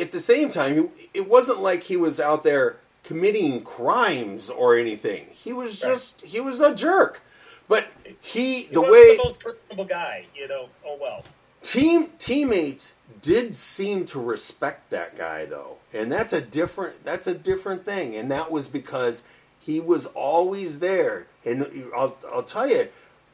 [0.00, 4.76] At the same time, he, it wasn't like he was out there committing crimes or
[4.76, 5.26] anything.
[5.30, 7.22] He was just he was a jerk.
[7.68, 7.88] But
[8.20, 10.68] he He the way the most personable guy, you know.
[10.84, 11.24] Oh well.
[11.62, 17.34] team teammates did seem to respect that guy though, and that's a different that's a
[17.34, 19.22] different thing, and that was because
[19.66, 21.26] he was always there.
[21.44, 22.88] And I'll I'll tell you,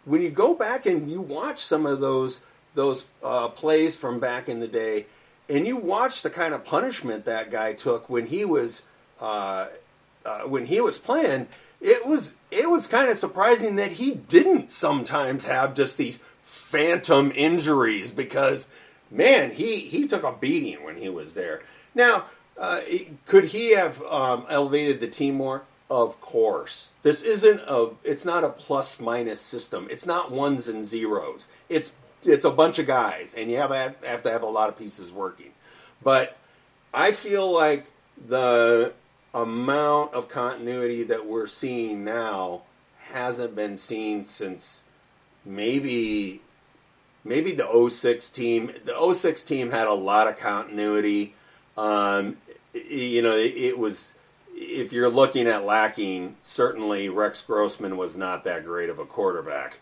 [0.06, 2.40] when you go back and you watch some of those
[2.74, 5.06] those uh, plays from back in the day,
[5.48, 8.82] and you watch the kind of punishment that guy took when he was
[9.20, 9.66] uh,
[10.24, 11.48] uh, when he was playing,
[11.82, 17.30] it was it was kind of surprising that he didn't sometimes have just these phantom
[17.34, 18.68] injuries because
[19.10, 21.62] man, he he took a beating when he was there.
[21.94, 22.24] Now,
[22.56, 22.80] uh,
[23.26, 25.64] could he have um, elevated the team more?
[25.92, 26.88] Of course.
[27.02, 29.88] This isn't a it's not a plus minus system.
[29.90, 31.48] It's not ones and zeros.
[31.68, 34.78] It's it's a bunch of guys and you have have to have a lot of
[34.78, 35.50] pieces working.
[36.02, 36.38] But
[36.94, 37.90] I feel like
[38.26, 38.94] the
[39.34, 42.62] amount of continuity that we're seeing now
[43.10, 44.84] hasn't been seen since
[45.44, 46.40] maybe
[47.22, 51.34] maybe the 06 team the 06 team had a lot of continuity
[51.76, 52.38] um,
[52.72, 54.14] you know it, it, was
[54.62, 59.78] if you're looking at lacking certainly rex grossman was not that great of a quarterback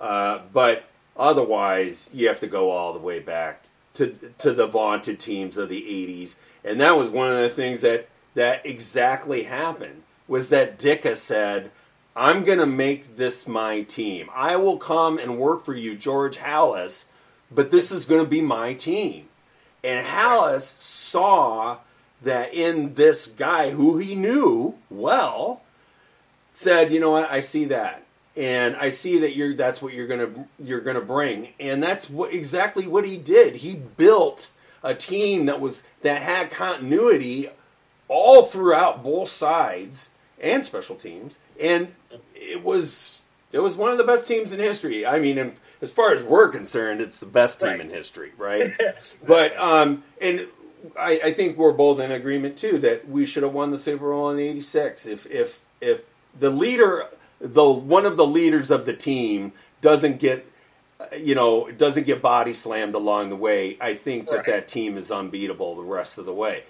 [0.00, 0.84] uh, but
[1.16, 5.68] otherwise you have to go all the way back to to the vaunted teams of
[5.68, 10.78] the 80s and that was one of the things that that exactly happened was that
[10.78, 11.70] Ditka said
[12.16, 14.28] I'm going to make this my team.
[14.32, 17.06] I will come and work for you, George Halas,
[17.50, 19.28] but this is going to be my team.
[19.82, 21.78] And Halas saw
[22.24, 25.62] that in this guy who he knew well
[26.50, 27.30] said, "You know what?
[27.30, 28.02] I see that."
[28.36, 31.50] And I see that you're that's what you're going to you're to bring.
[31.60, 33.56] And that's what exactly what he did.
[33.56, 34.50] He built
[34.82, 37.48] a team that was that had continuity
[38.08, 40.10] all throughout both sides
[40.40, 41.94] and special teams, and
[42.34, 45.06] it was it was one of the best teams in history.
[45.06, 47.80] I mean, as far as we're concerned, it's the best team right.
[47.80, 48.64] in history, right?
[49.26, 50.46] but um, and
[50.98, 54.10] I, I, think we're both in agreement too that we should have won the Super
[54.10, 55.06] Bowl in '86.
[55.06, 56.02] If if if
[56.38, 57.04] the leader,
[57.40, 60.46] the one of the leaders of the team, doesn't get
[61.18, 65.10] you know doesn't get body slammed along the way, I think that that team is
[65.10, 66.64] unbeatable the rest of the way.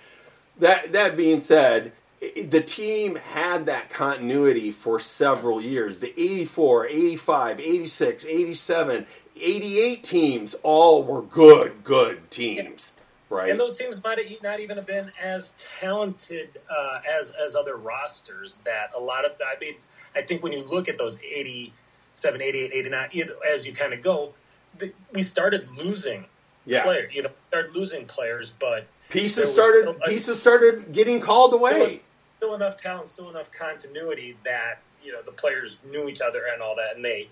[0.58, 5.98] That that being said, the team had that continuity for several years.
[5.98, 12.92] The 84, 85, 86, 87, 88 teams all were good, good teams.
[13.34, 13.50] Right.
[13.50, 17.76] And those teams might have not even have been as talented uh, as as other
[17.76, 18.60] rosters.
[18.64, 19.74] That a lot of, I mean,
[20.14, 23.92] I think when you look at those 87, 88, 89, you know, as you kind
[23.92, 24.34] of go,
[24.78, 26.26] the, we started losing
[26.64, 26.84] yeah.
[26.84, 27.12] players.
[27.12, 32.02] You know, started losing players, but pieces started pieces started getting called away
[32.44, 36.62] still enough talent, still enough continuity that you know the players knew each other and
[36.62, 37.28] all that, and they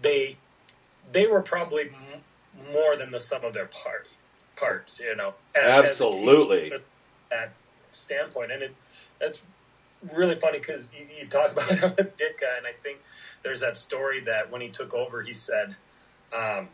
[0.00, 0.36] they
[1.12, 1.90] they were probably
[2.72, 4.06] more than the sum of their part
[4.56, 5.00] parts.
[5.00, 6.80] You know, as, absolutely as
[7.30, 7.52] that
[7.90, 8.74] standpoint, and it
[9.20, 9.46] that's
[10.12, 12.98] really funny because you, you, talk about it with Ditka, and I think
[13.42, 15.76] there's that story that when he took over, he said,
[16.32, 16.68] um,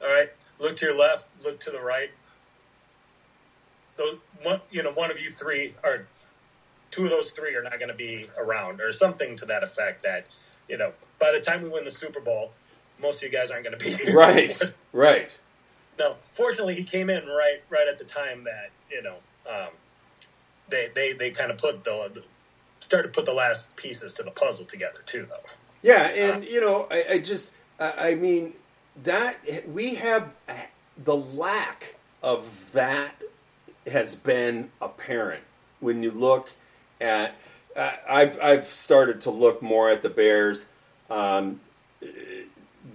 [0.00, 2.10] "All right, look to your left, look to the right."
[3.96, 6.06] Those one, you know, one of you three are
[6.90, 10.02] two of those three are not going to be around, or something to that effect.
[10.02, 10.26] That
[10.68, 12.52] you know, by the time we win the Super Bowl,
[13.00, 14.14] most of you guys aren't going to be here.
[14.14, 14.60] Right,
[14.92, 15.36] right.
[15.98, 19.16] No, fortunately, he came in right right at the time that you know
[19.48, 19.70] um,
[20.68, 22.22] they they they kind of put the, the
[22.80, 25.48] started to put the last pieces to the puzzle together too, though.
[25.82, 28.54] Yeah, and uh, you know, I, I just I mean
[29.02, 30.34] that we have
[31.02, 33.14] the lack of that
[33.86, 35.44] has been apparent
[35.80, 36.52] when you look
[37.00, 37.36] at
[37.76, 40.66] uh, I've I've started to look more at the Bears,
[41.10, 41.60] um,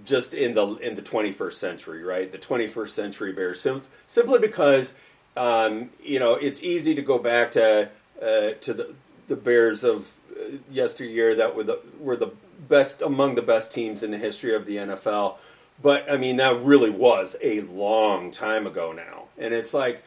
[0.04, 2.30] just in the in the 21st century, right?
[2.30, 4.94] The 21st century Bears, sim- simply because
[5.36, 7.88] um, you know it's easy to go back to
[8.20, 8.94] uh, to the
[9.28, 12.32] the Bears of uh, yesteryear that were the were the
[12.68, 15.36] best among the best teams in the history of the NFL.
[15.80, 20.02] But I mean, that really was a long time ago now, and it's like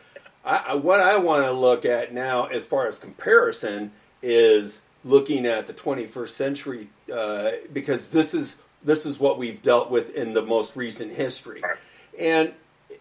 [0.46, 5.68] I, what I want to look at now, as far as comparison, is looking at
[5.68, 10.42] the 21st century uh, because this is this is what we've dealt with in the
[10.42, 11.62] most recent history,
[12.18, 12.54] and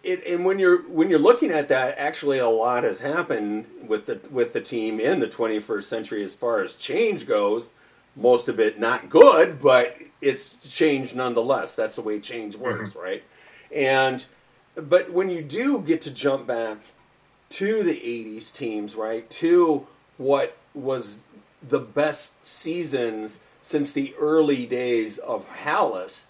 [0.03, 4.05] it, and when you're when you're looking at that, actually a lot has happened with
[4.05, 7.69] the with the team in the 21st century as far as change goes.
[8.15, 11.75] Most of it not good, but it's changed nonetheless.
[11.75, 12.99] That's the way change works, mm-hmm.
[12.99, 13.23] right?
[13.73, 14.25] And
[14.75, 16.77] but when you do get to jump back
[17.49, 19.29] to the 80s teams, right?
[19.29, 21.21] To what was
[21.67, 26.25] the best seasons since the early days of Halas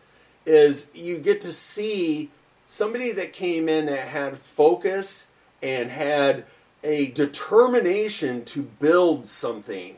[0.46, 2.32] is you get to see
[2.66, 5.28] somebody that came in that had focus
[5.62, 6.46] and had
[6.82, 9.98] a determination to build something.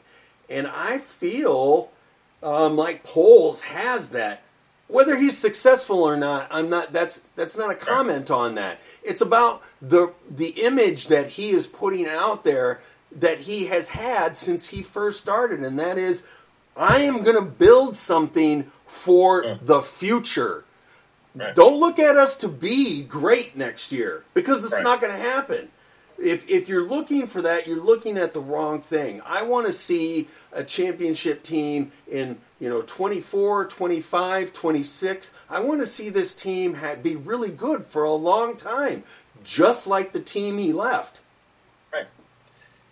[0.50, 1.92] And I feel
[2.42, 4.42] um, like Poles has that.
[4.88, 6.92] Whether he's successful or not, I'm not.
[6.92, 8.80] That's that's not a comment on that.
[9.04, 12.80] It's about the the image that he is putting out there
[13.12, 16.24] that he has had since he first started, and that is,
[16.78, 20.66] I am going to build something for the future.
[21.36, 21.54] Right.
[21.54, 24.84] Don't look at us to be great next year because it's Right.
[24.84, 25.70] not going to happen.
[26.18, 29.22] If if you're looking for that, you're looking at the wrong thing.
[29.24, 35.32] I want to see a championship team in, you know, 24, 25, 26.
[35.48, 39.04] I want to see this team ha- be really good for a long time,
[39.44, 41.22] just like the team he left.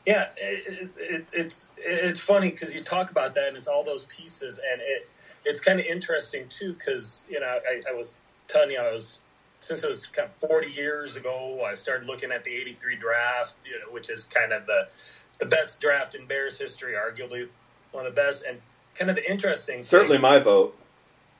[0.05, 3.83] Yeah, it, it, it, it's it's funny because you talk about that, and it's all
[3.83, 5.09] those pieces, and it
[5.45, 8.15] it's kind of interesting too because you know I, I was
[8.47, 9.19] telling you I was
[9.59, 13.55] since it was kind of 40 years ago I started looking at the 83 draft,
[13.65, 14.87] you know, which is kind of the
[15.39, 17.47] the best draft in Bears history, arguably
[17.91, 18.61] one of the best, and
[18.93, 19.77] kind of the interesting.
[19.77, 20.77] thing- Certainly my vote.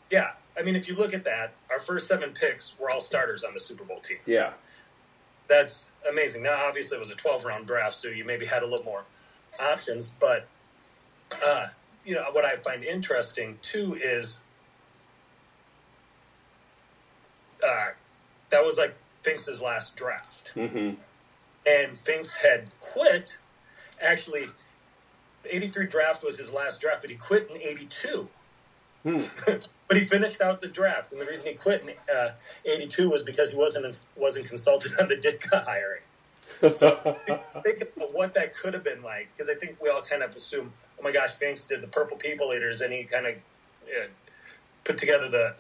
[0.10, 0.32] yeah.
[0.58, 3.54] I mean, if you look at that, our first seven picks were all starters on
[3.54, 4.54] the Super Bowl team Yeah.
[5.50, 6.44] that's amazing.
[6.44, 9.04] Now, obviously, it was a 12 round draft, so you maybe had a little more
[9.60, 10.08] options.
[10.08, 10.48] But,
[11.46, 11.68] uh,
[12.06, 14.40] you know, what I find interesting too is
[17.64, 17.88] uh,
[18.50, 20.50] that was like Finks' last draft.
[20.50, 20.92] hmm
[21.66, 23.38] And Finks had quit.
[24.02, 24.46] Actually,
[25.44, 28.28] the 83 draft was his last draft, but he quit in 82.
[29.06, 29.22] Hmm.
[29.88, 32.32] but he finished out the draft, and the reason he quit in uh,
[32.66, 36.02] '82 was because he wasn't wasn't consulted on the Ditka hiring.
[36.74, 36.96] So
[37.64, 40.36] Think about what that could have been like, because I think we all kind of
[40.36, 44.08] assume, oh my gosh, Finks did the Purple People Eaters, and he kind of uh,
[44.84, 45.56] put together the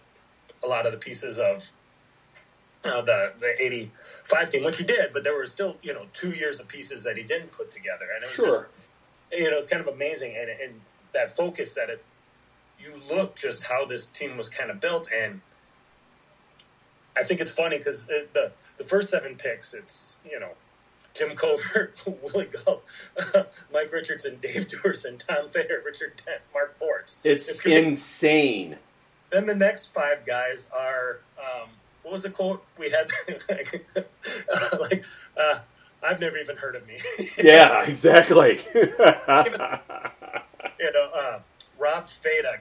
[0.63, 1.71] a lot of the pieces of
[2.83, 6.31] uh, the the '85 team, which he did, but there were still you know two
[6.31, 8.47] years of pieces that he didn't put together, and it was Sure.
[8.47, 8.89] just
[9.31, 10.81] you know it was kind of amazing, and and
[11.13, 12.03] that focus that it
[12.85, 15.41] you look just how this team was kind of built, and
[17.17, 20.51] I think it's funny because the the first seven picks, it's you know
[21.13, 22.83] Jim Covert, Willie Gault,
[23.73, 27.15] Mike Richardson, Dave Duerson, Tom Thayer, Richard Dent, Mark Bortz.
[27.23, 28.77] It's insane.
[29.31, 31.69] Then the next five guys are um,
[32.03, 33.09] what was the quote we had?
[34.79, 35.03] like
[35.35, 35.59] uh,
[36.03, 36.99] I've never even heard of me.
[37.37, 38.59] Yeah, exactly.
[38.73, 39.79] you know,
[41.15, 41.39] uh,
[41.85, 42.09] Rob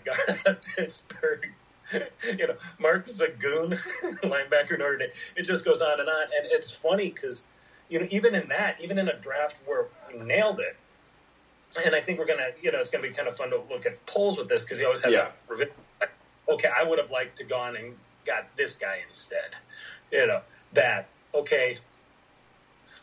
[0.05, 1.49] guard at Pittsburgh.
[1.93, 3.79] You know, Mark Zavagnin,
[4.22, 5.11] linebacker Notre Dame.
[5.37, 7.45] It just goes on and on, and it's funny because
[7.89, 10.77] you know, even in that, even in a draft where we nailed it,
[11.85, 13.85] and I think we're gonna, you know, it's gonna be kind of fun to look
[13.87, 15.31] at Poles with this because you always have Yeah.
[16.01, 16.11] that
[16.49, 17.97] Okay, I would have liked to gone and
[18.27, 19.57] got this guy instead.
[20.11, 20.41] You know
[20.72, 21.09] that.
[21.35, 21.79] Okay,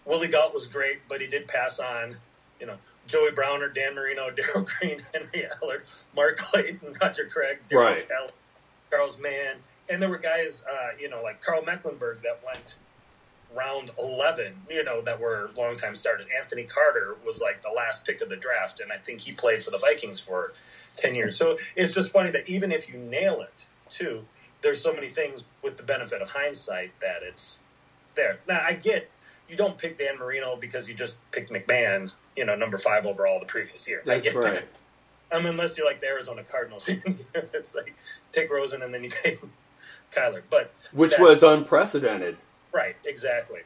[0.05, 2.17] Willie Gault was great, but he did pass on.
[2.59, 5.81] You know, Joey Browner, Dan Marino, Darrell Green, Henry Ellard,
[6.15, 8.07] Mark Clayton, Roger Craig, Daryl Right.
[8.07, 8.31] Talley,
[8.89, 9.57] Charles Mann,
[9.89, 12.77] and there were guys, uh, you know, like Karl Mecklenburg that went
[13.53, 16.27] round 11, you know, that were longtime started.
[16.37, 19.61] Anthony Carter was like the last pick of the draft, and I think he played
[19.61, 20.53] for the Vikings for
[20.97, 21.37] 10 years.
[21.37, 24.25] So it's just funny that even if you nail it, too,
[24.61, 27.59] there's so many things with the benefit of hindsight that it's
[28.15, 28.39] there.
[28.47, 29.09] Now, I get
[29.49, 33.39] you don't pick Dan Marino because you just picked McMahon, you know, number five overall
[33.39, 34.01] the previous year.
[34.05, 34.53] I That's get right.
[35.29, 35.37] that.
[35.37, 36.89] Um, unless you're like the Arizona Cardinals,
[37.35, 37.95] it's like
[38.31, 39.39] take Rosen and then you take
[40.13, 40.41] Kyler.
[40.49, 42.37] But Which was unprecedented.
[42.73, 43.61] right, exactly.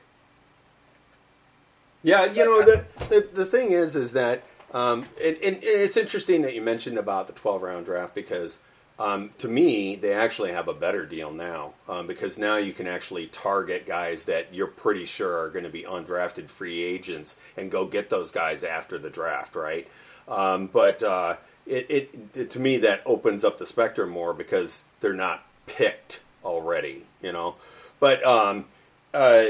[2.04, 4.44] Yeah, you know the the, the thing is is that
[4.74, 8.60] um, and, and it's interesting that you mentioned about the twelve round draft because
[8.98, 12.88] um, to me they actually have a better deal now um, because now you can
[12.88, 17.70] actually target guys that you're pretty sure are going to be undrafted free agents and
[17.70, 19.88] go get those guys after the draft, right?
[20.28, 24.86] Um, but uh, it, it, it to me that opens up the spectrum more because
[25.00, 27.56] they're not picked already, you know.
[28.00, 28.66] But um,
[29.14, 29.46] uh,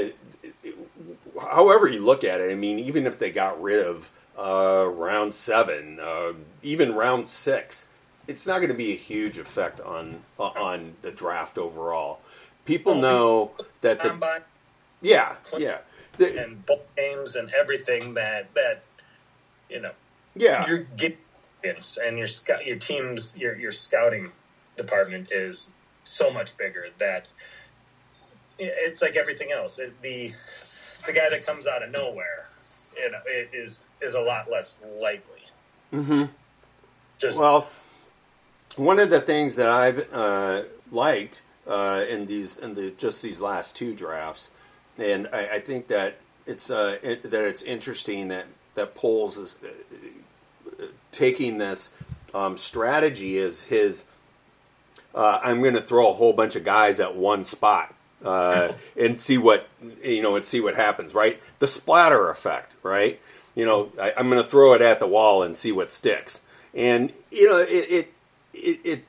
[1.40, 5.34] however you look at it, I mean, even if they got rid of uh, round
[5.34, 6.32] seven, uh,
[6.62, 7.86] even round six,
[8.26, 12.20] it's not going to be a huge effect on on the draft overall.
[12.64, 14.42] People Oh, know that the Combine
[15.02, 15.80] yeah yeah
[16.16, 18.82] the, and bowl games and everything that that
[19.68, 19.92] you know
[20.34, 21.18] yeah you're getting
[22.04, 24.30] and your scout your team's your your scouting
[24.76, 25.70] department is
[26.04, 27.26] so much bigger that
[28.58, 29.78] it's like everything else.
[29.78, 30.32] It, the
[31.06, 32.46] the guy that comes out of nowhere,
[32.96, 33.18] you know,
[33.52, 35.42] is is a lot less likely.
[35.92, 36.24] Mm-hmm.
[37.18, 37.68] Just Well,
[38.76, 43.40] one of the things that I've uh, liked uh, in these in the just these
[43.40, 44.50] last two drafts,
[44.98, 49.58] and I, I think that it's uh, it, that it's interesting that that Poles is
[49.64, 51.92] uh, taking this
[52.34, 54.04] um, strategy as his.
[55.14, 59.18] Uh, I'm going to throw a whole bunch of guys at one spot uh, and
[59.18, 59.66] see what
[60.02, 61.14] you know and see what happens.
[61.14, 62.72] Right, the splatter effect.
[62.82, 63.20] Right,
[63.54, 66.42] you know, I, am going to throw it at the wall and see what sticks.
[66.74, 68.12] And you know, it it,
[68.56, 69.04] it, it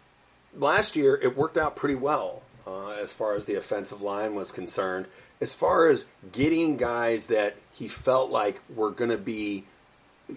[0.58, 4.52] last year it worked out pretty well uh, as far as the offensive line was
[4.52, 5.08] concerned.
[5.39, 9.66] As far as getting guys that he felt like were going to be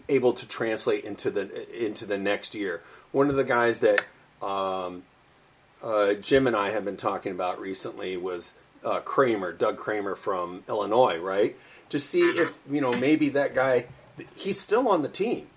[0.09, 2.83] able to translate into the into the next year.
[3.13, 4.07] One of the guys that
[4.43, 5.03] um,
[5.83, 8.55] uh, Jim and I have been talking about recently was
[8.85, 11.57] uh, Kramer, Doug Kramer from Illinois, right?
[11.91, 13.87] To see if you know maybe that guy
[14.37, 15.49] he's still on the team,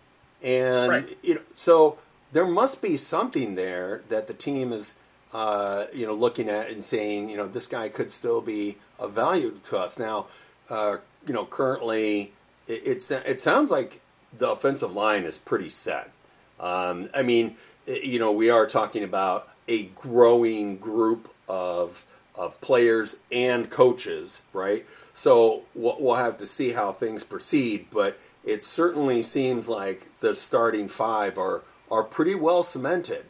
[0.41, 1.17] and right.
[1.21, 1.97] you know so
[2.33, 4.95] there must be something there that the team is
[5.33, 9.13] uh, you know looking at and saying you know this guy could still be of
[9.13, 10.27] value to us now.
[10.69, 12.33] Uh, you know currently
[12.67, 14.01] it, it, it sounds like
[14.37, 16.11] the offensive line is pretty set.
[16.59, 17.55] Um, I mean,
[17.85, 22.05] you know, we are talking about a growing group of
[22.35, 24.85] of players and coaches, right?
[25.13, 30.87] So we'll have to see how things proceed, but it certainly seems like the starting
[30.87, 31.61] five are
[31.93, 33.23] are pretty well cemented.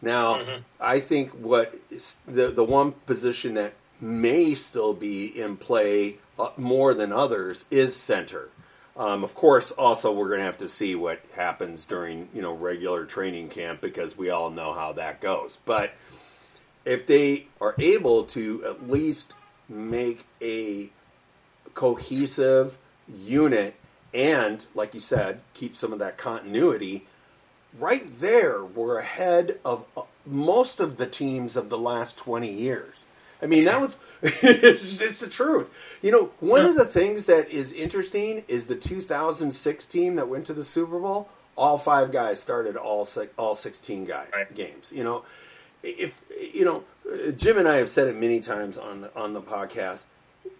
[0.00, 0.62] Now, mm-hmm.
[0.80, 1.74] I think what
[2.26, 7.94] the the one position that may still be in play uh, more than others is
[7.94, 8.48] center.
[8.96, 12.54] Um, of course, also we're going to have to see what happens during you know
[12.54, 15.58] regular training camp because we all know how that goes.
[15.66, 15.92] But
[16.86, 19.34] if they are able to at least
[19.68, 20.88] make a
[21.74, 23.74] cohesive unit
[24.14, 27.06] and, like you said, keep some of that continuity,
[27.78, 33.06] right there we're ahead of uh, most of the teams of the last twenty years.
[33.42, 35.98] I mean, that was it's, it's the truth.
[36.02, 36.70] You know, one yeah.
[36.70, 40.98] of the things that is interesting is the 2006 team that went to the Super
[40.98, 41.28] Bowl.
[41.56, 43.06] All five guys started all
[43.38, 44.54] all 16 guy right.
[44.54, 44.92] games.
[44.94, 45.24] You know,
[45.82, 46.20] if
[46.52, 46.84] you know,
[47.36, 50.06] Jim and I have said it many times on on the podcast.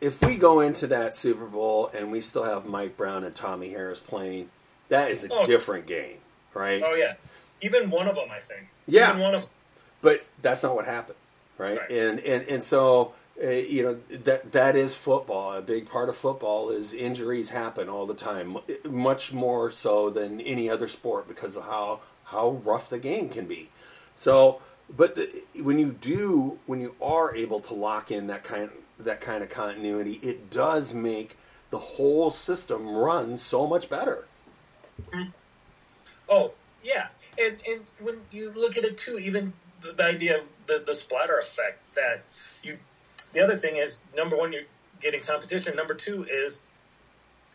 [0.01, 3.71] If we go into that Super Bowl and we still have Mike Brown and Tommy
[3.71, 4.51] Harris playing,
[4.89, 5.45] that is a oh.
[5.45, 6.19] different game,
[6.57, 6.83] right?
[6.85, 7.15] Oh yeah,
[7.61, 8.69] even one of them, I think.
[8.87, 9.51] Yeah, even one of them.
[10.03, 11.17] But that's not what happened
[11.59, 11.79] right?
[11.79, 11.91] right.
[11.91, 15.55] And and and so uh, you know that that is football.
[15.55, 20.41] A big part of football is injuries happen all the time, much more so than
[20.41, 23.69] any other sport because of how how rough the game can be.
[24.15, 24.61] So,
[24.95, 29.21] but the, when you do, when you are able to lock in that kind that
[29.21, 31.37] kind of continuity, it does make
[31.71, 34.27] the whole system run so much better.
[35.13, 35.31] Mm-hmm.
[36.29, 36.53] Oh
[36.83, 37.09] yeah,
[37.39, 39.53] and and when you look at it too, even
[39.83, 42.23] the idea of the, the splatter effect that
[42.63, 42.79] you.
[43.33, 44.63] The other thing is number one, you're
[45.01, 45.77] getting competition.
[45.77, 46.63] Number two is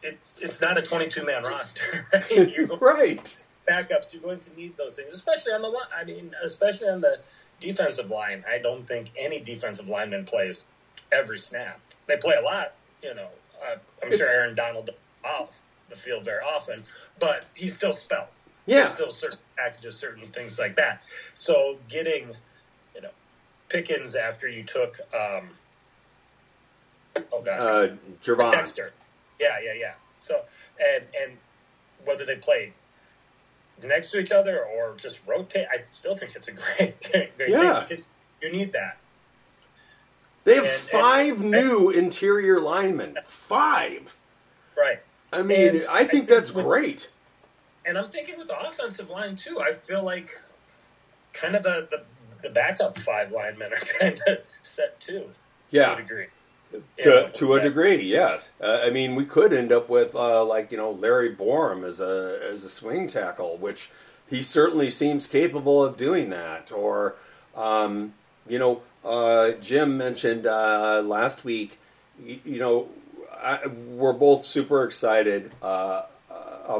[0.04, 2.70] it's it's not a 22 man roster, right?
[2.82, 3.38] right.
[3.70, 5.86] Backups, you're going to need those things, especially on the line.
[5.96, 7.20] I mean, especially on the
[7.60, 8.44] defensive line.
[8.52, 10.66] I don't think any defensive lineman plays
[11.12, 11.80] every snap.
[12.08, 13.28] They play a lot, you know.
[13.64, 14.90] Uh, I'm it's, sure Aaron Donald
[15.24, 16.84] off the field very often,
[17.20, 18.28] but he's still spelled.
[18.66, 18.82] Yeah.
[18.82, 21.02] There's still certain packages, certain things like that.
[21.34, 22.32] So getting,
[22.96, 23.10] you know,
[23.70, 25.50] Pickens after you took, um,
[27.32, 28.52] oh gosh, uh, Gervon.
[28.52, 28.94] Dexter.
[29.40, 29.94] Yeah, yeah, yeah.
[30.18, 30.42] So
[30.80, 31.38] and and
[32.06, 32.74] whether they play
[33.84, 37.84] next to each other or just rotate, I still think it's a great, great, yeah.
[37.86, 38.04] thing.
[38.42, 38.98] You need that.
[40.44, 43.18] They have and, five and, new and, interior linemen.
[43.24, 44.16] Five.
[44.78, 45.00] Right.
[45.32, 47.10] I mean, I think I that's great
[47.86, 49.60] and I'm thinking with the offensive line too.
[49.60, 50.32] I feel like
[51.34, 52.04] kind of the the,
[52.44, 55.30] the backup five linemen are kind of set too.
[55.70, 56.26] Yeah, to a degree.
[57.02, 58.54] To, know, to a degree, yes.
[58.62, 62.00] Uh, I mean, we could end up with uh, like you know Larry Borom as
[62.00, 63.90] a as a swing tackle, which
[64.30, 66.72] he certainly seems capable of doing that.
[66.72, 67.16] Or
[67.56, 68.14] um,
[68.48, 71.78] you know, uh, Jim mentioned uh, last week.
[72.24, 72.90] You, you know,
[73.34, 76.04] I, we're both super excited uh,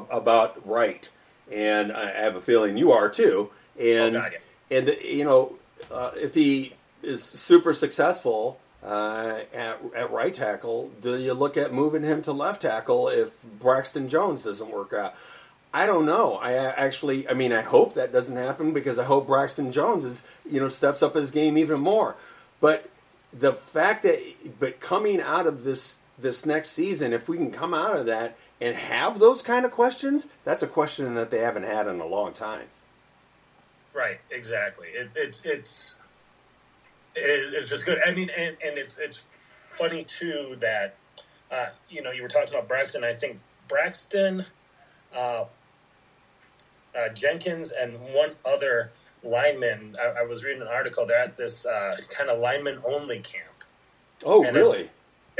[0.10, 1.08] about right,
[1.52, 3.50] and I have a feeling you are too.
[3.80, 4.32] And oh, God,
[4.70, 4.78] yeah.
[4.78, 5.58] and you know,
[5.92, 6.74] uh, if he
[7.04, 12.32] is super successful uh, at, at right tackle, do you look at moving him to
[12.32, 15.16] left tackle if Braxton Jones doesn't work out?
[15.74, 16.36] I don't know.
[16.36, 20.22] I actually, I mean, I hope that doesn't happen because I hope Braxton Jones is,
[20.50, 22.18] you know, steps up his game even more.
[22.60, 22.90] But
[23.32, 24.20] the fact that,
[24.60, 28.38] but coming out of this this next season, if we can come out of that
[28.62, 32.06] and have those kind of questions, that's a question that they haven't had in a
[32.06, 32.68] long time.
[33.94, 34.88] Right, exactly.
[34.90, 35.98] It, it's it's
[37.16, 37.98] is just good.
[38.06, 39.26] I mean, and, and it's it's
[39.74, 40.96] funny too that
[41.52, 43.04] uh, you know you were talking about Braxton.
[43.04, 44.46] I think Braxton,
[45.14, 45.46] uh,
[46.96, 48.92] uh, Jenkins, and one other
[49.24, 49.94] lineman.
[50.02, 51.06] I, I, was reading an article.
[51.06, 53.46] They're at this uh, kind of lineman only camp.
[54.24, 54.82] Oh, and really?
[54.82, 54.90] It's,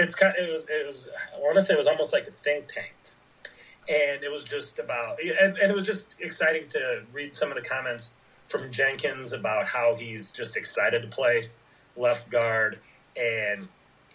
[0.02, 0.36] it's kind.
[0.38, 0.66] Of, it was.
[0.70, 1.10] It was.
[1.36, 2.94] I want to say it was almost like a think tank
[3.90, 7.56] and it was just about and, and, it was just exciting to read some of
[7.56, 8.12] the comments
[8.48, 11.50] from Jenkins about how he's just excited to play
[11.98, 12.80] left guard
[13.18, 13.68] and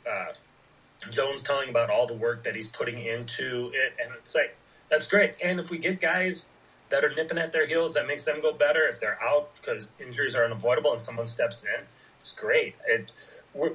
[0.09, 0.33] uh,
[1.11, 4.57] Jones telling about all the work that he's putting into it and it's like
[4.91, 6.49] that's great and if we get guys
[6.89, 9.93] that are nipping at their heels that makes them go better if they're out because
[10.01, 11.85] injuries are unavoidable and someone steps in
[12.17, 13.13] it's great it
[13.53, 13.73] we're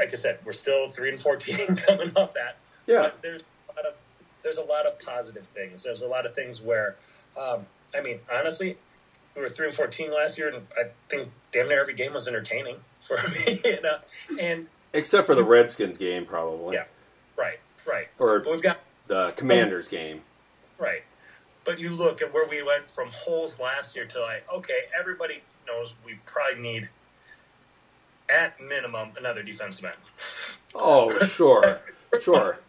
[0.00, 3.72] like I said we're still 3 and 14 coming off that yeah but there's a
[3.76, 4.00] lot of
[4.42, 5.82] there's a lot of positive things.
[5.82, 6.96] There's a lot of things where,
[7.38, 8.76] um, I mean, honestly,
[9.34, 12.26] we were three and fourteen last year, and I think damn near every game was
[12.26, 13.60] entertaining for me.
[13.64, 13.98] you know?
[14.38, 16.76] And except for the Redskins game, probably.
[16.76, 16.84] Yeah,
[17.36, 18.08] right, right.
[18.18, 20.22] Or but we've got the Commanders game,
[20.78, 21.02] right.
[21.64, 25.42] But you look at where we went from holes last year to like, okay, everybody
[25.66, 26.88] knows we probably need
[28.30, 29.94] at minimum another defensive end.
[30.74, 31.80] Oh, sure,
[32.20, 32.60] sure.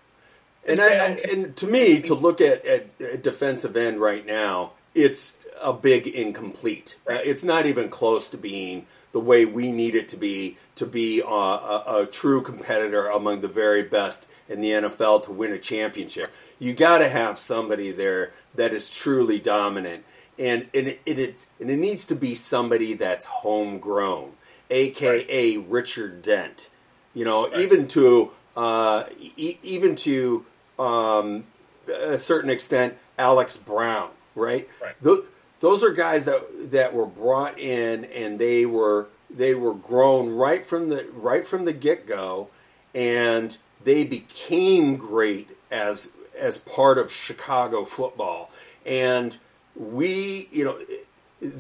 [0.67, 5.73] And I, and to me, to look at, at, defensive end right now, it's a
[5.73, 6.97] big incomplete.
[7.09, 10.85] Uh, it's not even close to being the way we need it to be to
[10.85, 15.51] be a, a, a, true competitor among the very best in the NFL to win
[15.51, 16.31] a championship.
[16.59, 20.05] You got to have somebody there that is truly dominant,
[20.39, 24.31] and and it, it, and it needs to be somebody that's homegrown,
[24.71, 25.65] aka right.
[25.69, 26.69] Richard Dent.
[27.13, 27.59] You know, right.
[27.59, 30.45] even to uh, e- even to
[30.79, 31.45] um,
[31.87, 34.67] a certain extent, Alex Brown, right?
[34.81, 34.95] Right.
[35.01, 40.33] Those, those are guys that that were brought in and they were they were grown
[40.33, 42.49] right from the right from the get go,
[42.95, 48.49] and they became great as as part of Chicago football.
[48.85, 49.37] And
[49.75, 51.51] we, you know,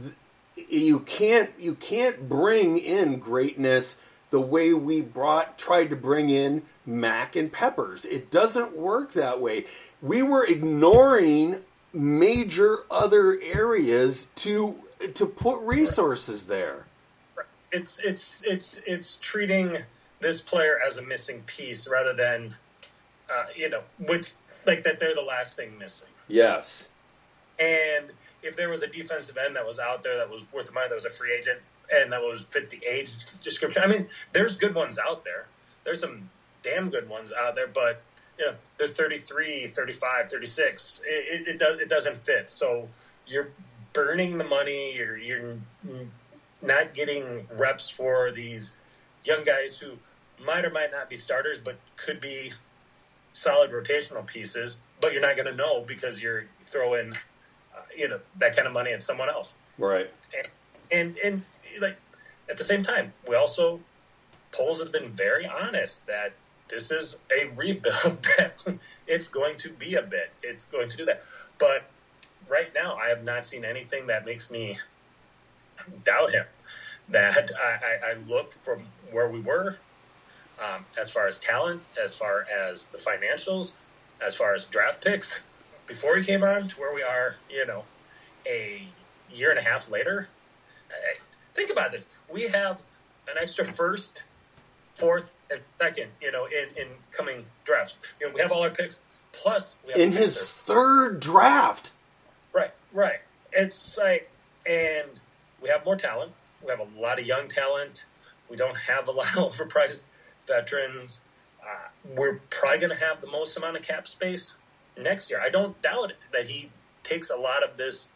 [0.69, 3.99] you can't you can't bring in greatness
[4.29, 8.05] the way we brought tried to bring in Mack and Peppers.
[8.05, 9.65] It doesn't work that way.
[10.01, 14.77] We were ignoring major other areas to
[15.13, 16.85] to put resources there.
[17.71, 19.77] It's it's it's it's treating
[20.19, 22.55] this player as a missing piece rather than
[23.29, 24.35] uh, you know with
[24.65, 26.09] like that they're the last thing missing.
[26.27, 26.89] Yes.
[27.59, 28.11] And
[28.43, 30.89] if there was a defensive end that was out there that was worth the money,
[30.89, 31.59] that was a free agent,
[31.93, 33.11] and that was fit the age
[33.43, 33.83] description.
[33.83, 35.47] I mean, there's good ones out there.
[35.83, 36.29] There's some
[36.63, 38.01] damn good ones out there, but
[38.39, 41.01] you know, they're 33, 35, 36.
[41.05, 42.49] It, it, it, does, it doesn't fit.
[42.49, 42.89] So
[43.27, 43.49] you're
[43.93, 44.95] burning the money.
[44.95, 45.57] You're, you're
[46.61, 48.75] not getting reps for these
[49.23, 49.93] young guys who
[50.43, 52.53] might or might not be starters, but could be
[53.33, 54.81] solid rotational pieces.
[54.99, 57.13] But you're not going to know because you're throwing,
[57.97, 59.57] you know, that kind of money at someone else.
[59.77, 60.09] Right.
[60.35, 60.47] And,
[60.91, 61.97] and, and like
[62.49, 63.79] at the same time, we also
[64.51, 66.33] Poles have been very honest that
[66.69, 68.63] this is a rebuild that
[69.07, 70.31] it's going to be a bit.
[70.43, 71.21] It's going to do that.
[71.57, 71.83] But
[72.49, 74.77] right now, I have not seen anything that makes me
[76.03, 76.45] doubt him.
[77.09, 79.77] That I, I, I look from where we were
[80.61, 83.73] um, as far as talent, as far as the financials,
[84.25, 85.41] as far as draft picks
[85.91, 87.83] before he came on to where we are, you know,
[88.47, 88.83] a
[89.33, 90.29] year and a half later.
[90.89, 91.19] I,
[91.53, 92.05] think about this.
[92.31, 92.81] We have
[93.27, 94.23] an extra first,
[94.93, 97.97] fourth, and second, you know, in, in coming drafts.
[98.21, 99.01] You know, we have all our picks,
[99.33, 101.91] plus in his third draft.
[102.53, 103.19] Right, right.
[103.51, 104.29] It's like,
[104.65, 105.09] and
[105.61, 106.31] we have more talent.
[106.63, 108.05] We have a lot of young talent.
[108.49, 110.03] We don't have a lot of overpriced
[110.47, 111.19] veterans.
[111.61, 114.55] Uh, we're probably going to have the most amount of cap space
[115.01, 115.41] next year.
[115.41, 116.69] I don't doubt that he
[117.03, 118.09] takes a lot of this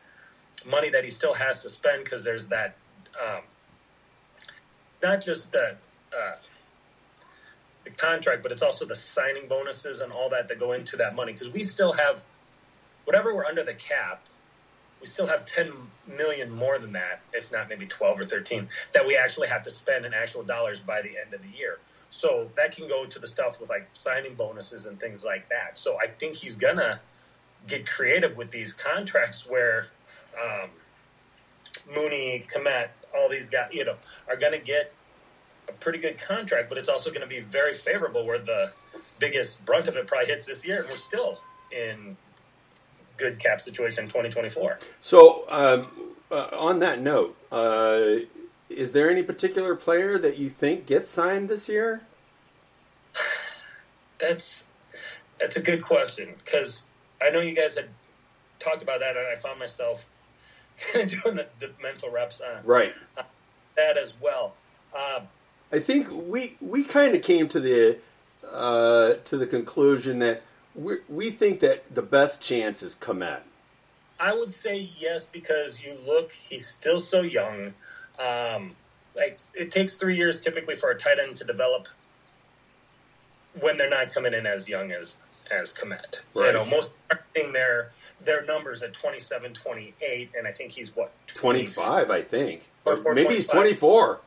[0.66, 2.76] money that he still has to spend because there's that,
[3.22, 3.42] um,
[5.02, 5.78] not just the
[6.16, 6.36] uh,
[7.84, 11.16] the contract, but it's also the signing bonuses and all that that go into that
[11.16, 11.34] money.
[11.34, 12.24] Because we still have
[13.06, 14.26] whatever we're under the cap,
[15.00, 15.72] we still have 10
[16.08, 19.72] million more than that, if not maybe 12 or 13, that we actually have to
[19.72, 21.78] spend in actual dollars by the end of the year.
[22.16, 25.78] So that can go to the stuff with like signing bonuses and things like that.
[25.78, 27.02] So I think he's gonna
[27.68, 29.88] get creative with these contracts where
[30.42, 30.70] um,
[31.94, 33.96] Mooney, Kmet, all these guys, you know,
[34.30, 34.94] are gonna get
[35.68, 38.72] a pretty good contract, but it's also going to be very favorable where the
[39.20, 41.40] biggest brunt of it probably hits this year, and we're still
[41.72, 42.16] in
[43.18, 44.78] good cap situation in 2024.
[45.00, 45.88] So, um,
[46.32, 48.18] uh, on that note, uh,
[48.76, 52.02] is there any particular player that you think gets signed this year?
[54.18, 54.68] That's
[55.40, 56.86] that's a good question because
[57.22, 57.90] I know you guys had
[58.60, 60.08] talked about that, and I found myself
[60.94, 63.24] kind of doing the, the mental reps on right uh,
[63.76, 64.54] that as well.
[64.96, 65.22] Uh,
[65.72, 67.98] I think we we kind of came to the
[68.50, 73.42] uh, to the conclusion that we we think that the best chance is Kmet.
[74.20, 77.74] I would say yes because you look, he's still so young.
[78.20, 78.76] Um,
[79.16, 81.88] like it takes three years typically for a tight end to develop
[83.60, 85.18] when they're not coming in as young as
[85.52, 86.22] as Kmet.
[86.34, 86.48] Right.
[86.48, 86.92] You know, most
[87.34, 87.92] thing their
[88.24, 93.14] their numbers at 27, 28, and I think he's what 25, I think, Or- or
[93.14, 94.22] maybe he's 24.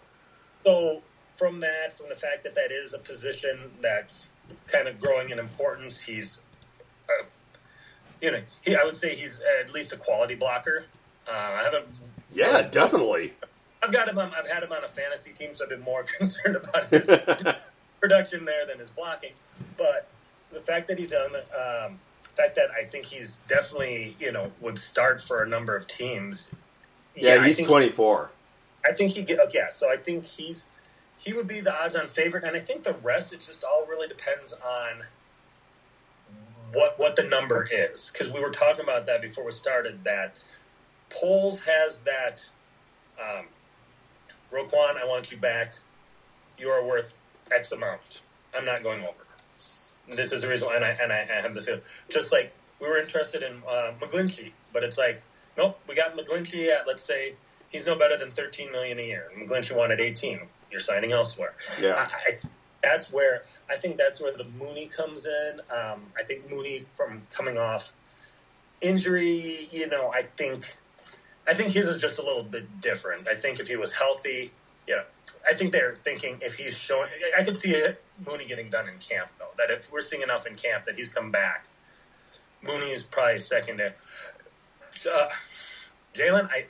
[0.65, 1.03] So
[1.37, 4.31] from that, from the fact that that is a position that's
[4.67, 6.43] kind of growing in importance, he's,
[7.09, 7.25] uh,
[8.21, 10.85] you know, he, I would say he's at least a quality blocker.
[11.27, 12.01] Uh, I haven't.
[12.33, 13.35] Yeah, definitely.
[13.83, 14.19] I've got him.
[14.19, 17.07] On, I've had him on a fantasy team, so I've been more concerned about his
[18.01, 19.33] production there than his blocking.
[19.77, 20.09] But
[20.53, 21.99] the fact that he's on the um,
[22.37, 26.55] fact that I think he's definitely you know would start for a number of teams.
[27.15, 28.31] Yeah, I he's think- 24.
[28.87, 29.69] I think he get okay, yeah.
[29.71, 30.69] So I think he's
[31.19, 34.07] he would be the odds-on favorite, and I think the rest it just all really
[34.09, 35.03] depends on
[36.73, 40.05] what what the number is because we were talking about that before we started.
[40.05, 40.37] That
[41.11, 42.47] Poles has that
[43.21, 43.47] um,
[44.53, 45.75] Roquan, I want you back.
[46.59, 47.15] You are worth
[47.51, 48.23] X amount.
[48.57, 49.13] I'm not going over.
[50.09, 51.81] This is the reason, and I and I, I have the feel.
[52.09, 55.23] Just like we were interested in uh, McGlinchey, but it's like,
[55.57, 57.35] nope, we got McGlinchey at let's say
[57.69, 59.31] he's no better than 13 million a year.
[59.39, 60.41] McGlinchey wanted 18.
[60.71, 61.55] You're signing elsewhere.
[61.81, 61.95] Yeah.
[61.95, 62.39] I, I,
[62.83, 65.61] that's where I think that's where the Mooney comes in.
[65.71, 67.93] Um, I think Mooney from coming off
[68.81, 70.77] injury, you know, I think
[71.49, 73.27] I think his is just a little bit different.
[73.27, 74.53] I think if he was healthy,
[74.87, 75.03] yeah,
[75.49, 78.99] I think they're thinking if he's showing, I could see it, Mooney getting done in
[78.99, 79.51] camp though.
[79.57, 81.65] That if we're seeing enough in camp that he's come back,
[82.63, 83.81] Mooney is probably second.
[83.81, 85.29] Uh,
[86.13, 86.67] Jaylon, I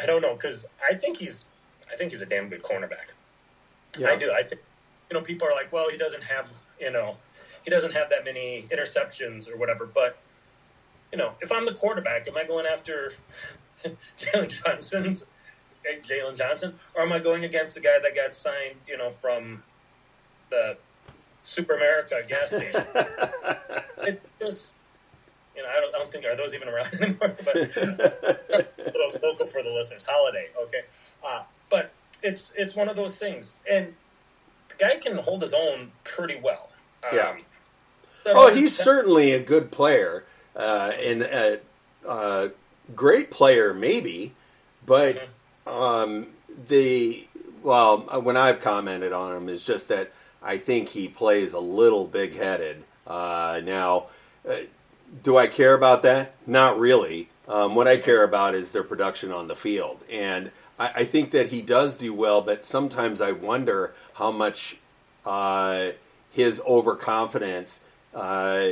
[0.00, 1.46] I don't know because I think he's
[1.92, 3.12] I think he's a damn good cornerback.
[4.06, 4.30] I do.
[4.30, 4.60] I think
[5.10, 7.16] you know people are like, well, he doesn't have you know
[7.64, 9.86] he doesn't have that many interceptions or whatever.
[9.86, 10.18] But
[11.12, 13.12] you know, if I'm the quarterback, am I going after
[14.18, 15.24] Jaylon Johnson's
[15.84, 19.10] eh, Jaylon Johnson, or am I going against the guy that got signed, you know,
[19.10, 19.62] from
[20.50, 20.76] the
[21.42, 22.82] Super America gas station?
[24.06, 24.74] it just
[25.56, 27.36] you know, I don't, I don't think are those even around anymore.
[27.44, 30.82] But little local for the listeners, holiday, okay.
[31.26, 31.92] Uh, but
[32.22, 33.94] it's it's one of those things, and
[34.68, 36.70] the guy can hold his own pretty well.
[37.02, 37.36] Um, Yeah.
[38.26, 40.24] Oh, he's certainly a good player
[40.56, 41.60] uh, and a,
[42.08, 42.50] a
[42.94, 44.34] great player, maybe.
[44.84, 45.28] But
[45.66, 46.28] um,
[46.68, 47.26] the
[47.62, 52.06] well, when I've commented on him is just that I think he plays a little
[52.06, 52.84] big headed.
[53.06, 54.06] Uh, now,
[54.48, 54.56] uh,
[55.22, 56.34] do I care about that?
[56.46, 57.28] Not really.
[57.48, 61.32] Um, what I care about is their production on the field, and I, I think
[61.32, 62.40] that he does do well.
[62.40, 64.76] But sometimes I wonder how much
[65.26, 65.90] uh,
[66.30, 67.80] his overconfidence
[68.14, 68.68] uh,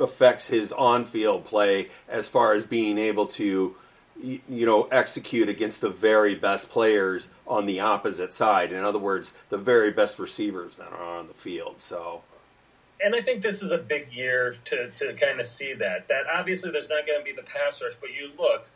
[0.00, 3.76] affects his on-field play as far as being able to,
[4.20, 8.72] you know, execute against the very best players on the opposite side.
[8.72, 11.80] In other words, the very best receivers that are on the field.
[11.80, 12.22] So,
[13.00, 16.08] and I think this is a big year to, to kind of see that.
[16.08, 18.70] That obviously there's not going to be the pass rush, but you look,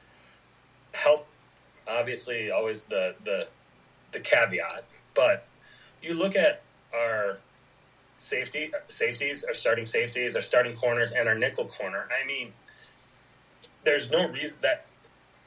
[0.95, 1.37] health,
[1.89, 3.49] obviously always the the
[4.13, 5.47] the caveat, but
[6.03, 6.63] you look at
[6.95, 7.39] our
[8.23, 12.09] safety safeties, our starting safeties, our starting corners, and our nickel corner.
[12.09, 12.53] I mean,
[13.85, 14.91] there's no reason that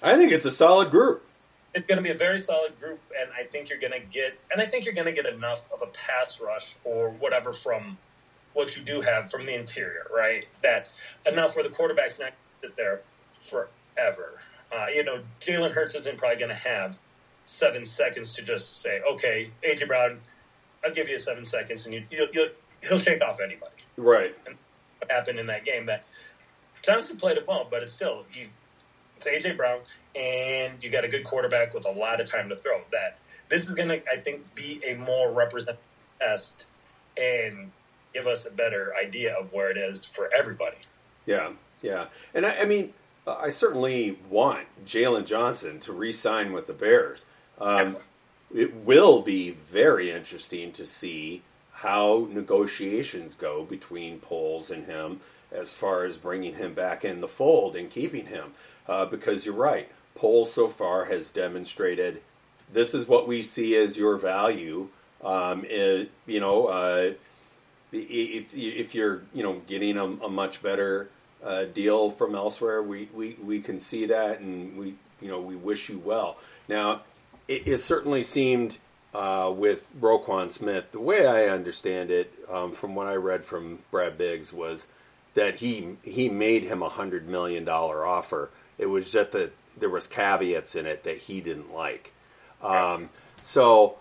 [0.03, 1.25] I think it's a solid group.
[1.73, 4.37] it's going to be a very solid group, and I think you're going to get,
[4.51, 7.97] and I think you're going to get enough of a pass rush or whatever from
[8.53, 10.45] what you do have from the interior, right?
[10.61, 10.89] That
[11.25, 13.01] enough where the quarterback's not sit there
[13.33, 14.39] forever.
[14.71, 16.97] Uh, you know, Jalen Hurts isn't probably going to have
[17.45, 20.19] seven seconds to just say, "Okay, AJ Brown,
[20.85, 22.49] I'll give you seven seconds," and you, you, you
[22.87, 24.35] he'll shake off anybody Right.
[24.45, 24.55] And
[24.99, 25.85] what happened in that game.
[25.85, 26.03] That
[26.81, 28.47] Johnson played it well, but it's still you.
[29.17, 29.79] It's AJ Brown,
[30.13, 32.81] and you got a good quarterback with a lot of time to throw.
[32.91, 33.17] That
[33.47, 35.81] this is going to, I think, be a more representative
[36.19, 36.67] test
[37.17, 37.71] and
[38.13, 40.77] give us a better idea of where it is for everybody.
[41.25, 42.93] Yeah, yeah, and I, I mean,
[43.25, 47.25] I certainly want Jaylon Johnson to re-sign with the Bears.
[47.57, 47.95] Um,
[48.55, 51.41] it will be very interesting to see
[51.73, 55.19] how negotiations go between Poles and him
[55.51, 58.53] as far as bringing him back in the fold and keeping him.
[58.87, 62.21] Uh, because you're right, Poles so far has demonstrated
[62.71, 64.87] this is what we see as your value.
[65.23, 67.13] Um, it, you know, uh,
[67.91, 71.09] if if you're you know getting a, a much better
[71.43, 75.55] uh, deal from elsewhere, we, we, we can see that, and we you know we
[75.55, 76.37] wish you well.
[76.67, 77.01] Now,
[77.47, 78.77] it, it certainly seemed
[79.13, 83.79] uh, with Roquan Smith, the way I understand it, um, from what I read from
[83.89, 84.87] Brad Biggs, was
[85.35, 88.49] that he he made him a hundred million dollar offer.
[88.77, 92.13] It was just that there was caveats in it that he didn't like.
[92.61, 93.09] Um,
[93.41, 93.97] so,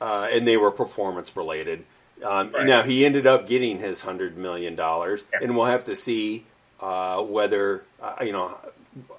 [0.00, 1.84] uh, and they were performance related.
[2.24, 2.66] Um, right.
[2.66, 5.40] Now he ended up getting his hundred million dollars, yeah.
[5.42, 6.44] and we'll have to see
[6.80, 8.56] uh, whether uh, you know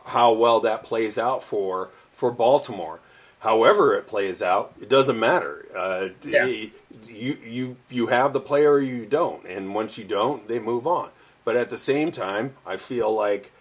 [0.06, 3.02] how well that plays out for for Baltimore.
[3.44, 5.66] However, it plays out, it doesn't matter.
[5.78, 6.46] Uh, yeah.
[6.46, 6.72] you
[7.44, 11.10] you you have the player or you don't, and once you don't, they move on.
[11.44, 13.52] But at the same time, I feel like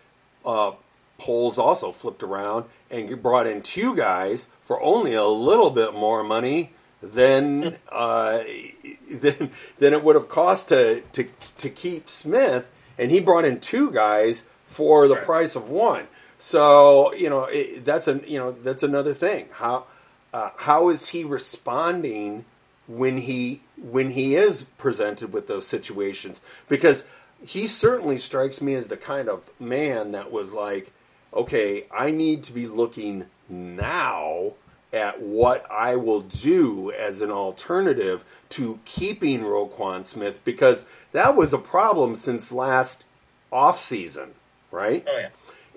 [0.45, 0.73] uh,
[1.19, 6.23] Poles also flipped around and brought in two guys for only a little bit more
[6.23, 6.71] money
[7.03, 8.45] than uh,
[9.13, 11.25] than than it would have cost to to
[11.59, 16.07] to keep Smith, and he brought in two guys for the price of one.
[16.45, 19.47] So you know it, that's a you know that's another thing.
[19.53, 19.87] How
[20.35, 22.47] uh, how is he responding
[22.89, 26.41] when he when he is presented with those situations?
[26.69, 27.05] Because
[27.47, 30.91] he certainly strikes me as the kind of man that was like,
[31.33, 34.55] okay, I need to be looking now
[34.93, 41.53] at what I will do as an alternative to keeping Roquan Smith because that was
[41.53, 43.05] a problem since last
[43.53, 44.33] off season,
[44.73, 45.05] right?
[45.09, 45.29] Oh yeah.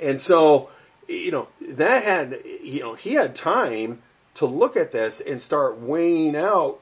[0.01, 0.69] And so,
[1.07, 4.01] you know, that had you know, he had time
[4.35, 6.79] to look at this and start weighing out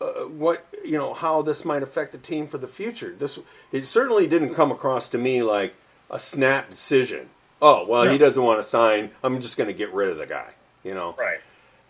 [0.00, 3.14] uh, what you know how this might affect the team for the future.
[3.16, 3.38] This
[3.72, 5.74] it certainly didn't come across to me like
[6.10, 7.30] a snap decision.
[7.62, 8.10] Oh well, no.
[8.10, 9.10] he doesn't want to sign.
[9.22, 10.54] I'm just going to get rid of the guy.
[10.82, 11.38] You know, right?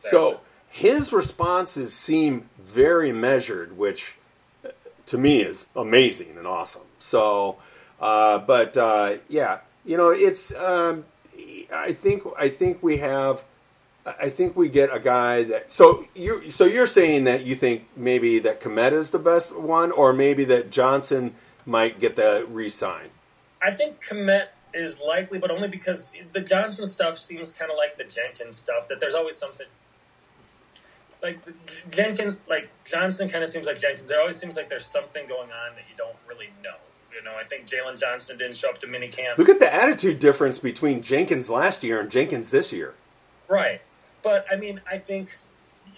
[0.01, 4.17] So his responses seem very measured, which
[4.65, 4.69] uh,
[5.07, 6.83] to me is amazing and awesome.
[6.99, 7.57] So,
[8.01, 10.55] uh, but uh, yeah, you know, it's.
[10.55, 11.05] Um,
[11.73, 13.45] I think I think we have.
[14.07, 15.73] I think we get a guy that.
[15.73, 19.91] So you so you're saying that you think maybe that Kmet is the best one,
[19.93, 21.35] or maybe that Johnson
[21.67, 23.09] might get the re-sign.
[23.63, 27.97] I think Kmet is likely, but only because the Johnson stuff seems kind of like
[27.97, 28.89] the Jenkins stuff.
[28.89, 29.67] That there's always something
[31.23, 31.39] like
[31.91, 34.09] Jenkins, like Johnson, kind of seems like Jenkins.
[34.09, 36.77] There always seems like there's something going on that you don't really know.
[37.15, 39.39] You know, I think Jaylon Johnson didn't show up to minicamp.
[39.39, 42.95] Look at the attitude difference between Jenkins last year and Jenkins this year.
[43.49, 43.81] Right,
[44.23, 45.37] but I mean, I think,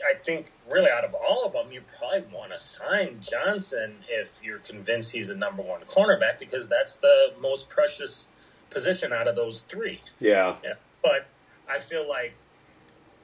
[0.02, 4.40] I think really out of all of them, you probably want to sign Johnson if
[4.42, 8.26] you're convinced he's a number one cornerback because that's the most precious
[8.70, 10.00] position out of those three.
[10.18, 10.74] Yeah, yeah.
[11.02, 11.26] But
[11.68, 12.34] I feel like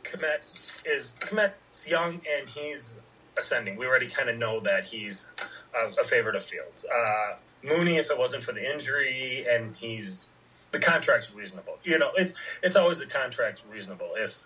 [0.05, 3.01] Kmet is Kmet's young and he's
[3.36, 3.76] ascending.
[3.76, 5.28] We already kind of know that he's
[5.74, 6.84] a, a favorite of Fields.
[6.84, 10.29] Uh, Mooney, if it wasn't for the injury, and he's
[10.71, 11.79] the contract's reasonable.
[11.85, 14.11] You know, it's it's always a contract reasonable.
[14.17, 14.45] If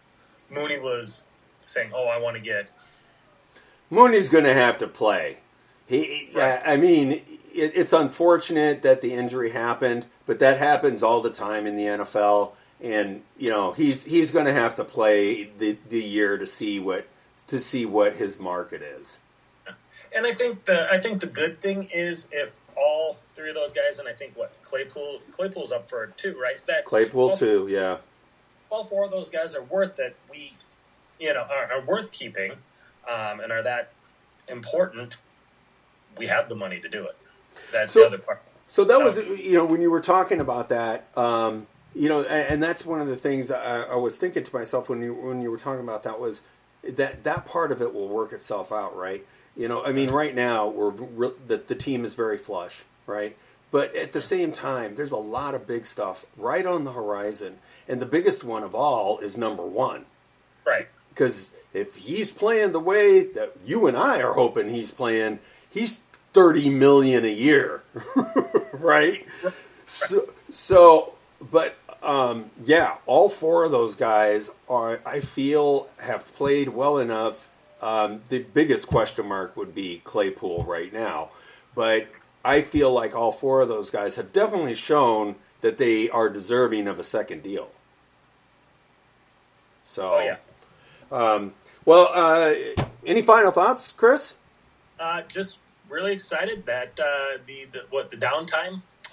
[0.51, 1.25] Mooney was
[1.65, 2.69] saying, "Oh, I want to get,"
[3.91, 5.39] Mooney's going to have to play.
[5.87, 6.59] He, right.
[6.59, 7.23] Uh, I mean, it,
[7.55, 12.53] it's unfortunate that the injury happened, but that happens all the time in the NFL
[12.81, 16.79] and you know he's he's going to have to play the the year to see
[16.79, 17.07] what
[17.47, 19.19] to see what his market is.
[20.15, 23.73] And I think the I think the good thing is if all three of those
[23.73, 26.59] guys, and I think what Claypool Claypool's up for too, right?
[26.67, 27.99] That Claypool all, too, yeah.
[28.71, 30.17] All four of those guys are worth it.
[30.31, 30.53] We,
[31.19, 32.53] you know, are, are worth keeping,
[33.09, 33.93] um, and are that
[34.49, 35.17] important.
[36.19, 37.17] We have the money to do it.
[37.73, 38.43] That's so, the other part.
[38.67, 42.55] So that was, you know, when you were talking about that, um, you know, and,
[42.55, 45.41] and, that's one of the things I, I, was thinking to myself when you when
[45.41, 46.43] you were talking about that was
[46.83, 49.25] that that part of it will work itself out, right?
[49.57, 50.91] You know, I mean, right now we're
[51.47, 53.37] the, the team is very flush, right?
[53.71, 57.59] But at the same time, there's a lot of big stuff right on the horizon,
[57.89, 60.05] and the biggest one of all is number one,
[60.67, 60.89] right?
[61.09, 65.39] Because if he's playing the way that you and I are hoping he's playing,
[65.71, 65.99] he's
[66.33, 67.83] thirty million a year,
[68.73, 69.27] right?
[69.43, 69.55] right?
[69.87, 71.15] So, so,
[71.51, 77.49] but um, yeah, all four of those guys are, I feel, have played well enough.
[77.83, 81.31] Um, the biggest question mark would be Claypool right now,
[81.75, 82.09] but
[82.45, 86.89] I feel like all four of those guys have definitely shown that they are deserving
[86.89, 87.71] of a second deal.
[89.83, 90.37] So, oh, yeah.
[91.13, 91.55] Um,
[91.85, 92.55] well, uh,
[93.05, 94.37] any final thoughts, Chris?
[94.99, 95.59] Uh, just
[95.89, 98.83] really excited that uh, the, the what the downtime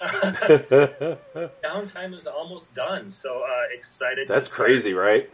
[1.62, 4.26] Downtime is almost done, so uh, excited.
[4.26, 5.30] That's crazy, right?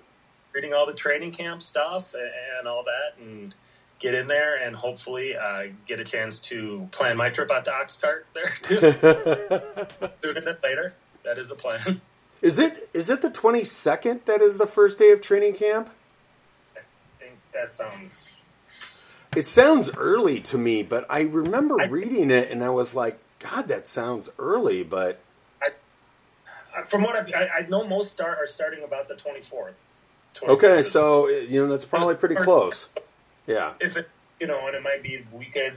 [0.53, 3.55] Reading all the training camp stuff and, and all that, and
[3.99, 7.71] get in there and hopefully uh, get a chance to plan my trip out to
[7.71, 8.81] Oxcart there too.
[10.23, 10.95] Sooner than later.
[11.25, 12.01] That is the plan.
[12.41, 15.91] Is it is it the twenty second that is the first day of training camp?
[16.75, 16.81] I
[17.19, 18.31] think that sounds.
[19.37, 23.19] It sounds early to me, but I remember I- reading it and I was like,
[23.39, 24.83] God, that sounds early.
[24.83, 25.21] But
[25.65, 29.75] uh, From what I, I, I know, most start are starting about the twenty fourth.
[30.43, 32.89] Okay, so you know that's probably pretty close.
[33.47, 33.75] Yeah.
[33.81, 34.09] if it
[34.41, 35.77] you know, and it might be weekend.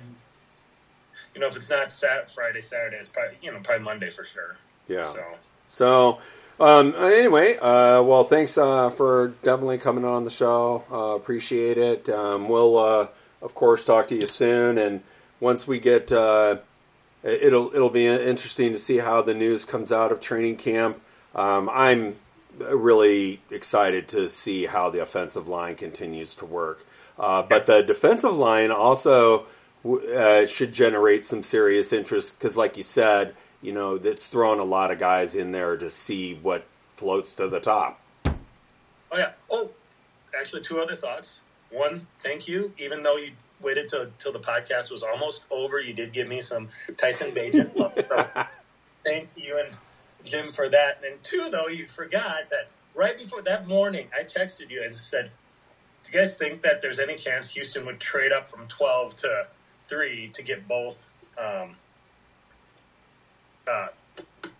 [1.36, 4.24] You know, if it's not Sat Friday, Saturday, it's probably you know probably Monday for
[4.24, 4.56] sure.
[4.88, 5.06] Yeah.
[5.06, 5.24] So
[5.68, 6.18] So,
[6.60, 10.84] um, anyway, uh, well, thanks uh, for definitely coming on the show.
[10.91, 12.10] Uh, appreciate it.
[12.10, 13.08] Um, we'll, uh,
[13.41, 15.01] of course, talk to you soon, and
[15.39, 16.58] once we get, uh,
[17.24, 21.01] it'll it'll be interesting to see how the news comes out of training camp.
[21.36, 22.16] Um, I'm
[22.60, 26.86] really excited to see how the offensive line continues to work,
[27.18, 29.45] uh, but the defensive line also
[29.86, 34.66] uh, should generate some serious interest because, like you said, you know, that's throwing a
[34.66, 37.99] lot of guys in there to see what floats to the top.
[38.26, 39.32] Oh yeah.
[39.49, 39.70] Oh,
[40.38, 41.41] actually, two other thoughts.
[41.70, 42.74] One, thank you.
[42.78, 43.32] Even though you
[43.62, 47.76] waited till till the podcast was almost over, you did give me some Tyson Bagent.
[47.76, 47.93] love.
[49.06, 49.76] So thank you and
[50.24, 51.01] Jim for that.
[51.05, 55.32] And two, though, you forgot that right before that morning, I texted you and said,
[56.03, 59.47] "Do you guys think that there's any chance Houston would trade up from 12 to
[59.80, 61.76] three to get both?" Um,
[63.67, 63.88] uh,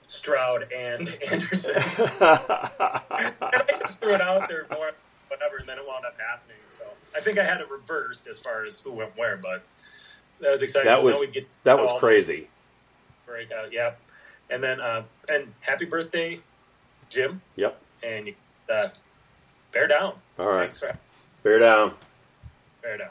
[0.08, 1.74] Stroud and Anderson.
[1.76, 1.84] and
[2.22, 4.92] I just threw it out there more,
[5.28, 6.58] whatever, and then it wound up happening.
[6.70, 6.86] So
[7.16, 9.64] I think I had it reversed as far as who went where, but
[10.40, 10.88] that was exciting.
[10.88, 12.50] That was now we get that was crazy.
[13.26, 13.94] Breakout, yeah.
[14.50, 16.38] And then uh, and happy birthday,
[17.10, 17.80] Jim, Yep.
[18.04, 18.36] and you,
[18.72, 18.90] uh,
[19.72, 20.14] bear down.
[20.38, 20.62] All right.
[20.64, 20.98] Thanks for
[21.44, 21.94] Bear down.
[22.82, 23.10] bear down.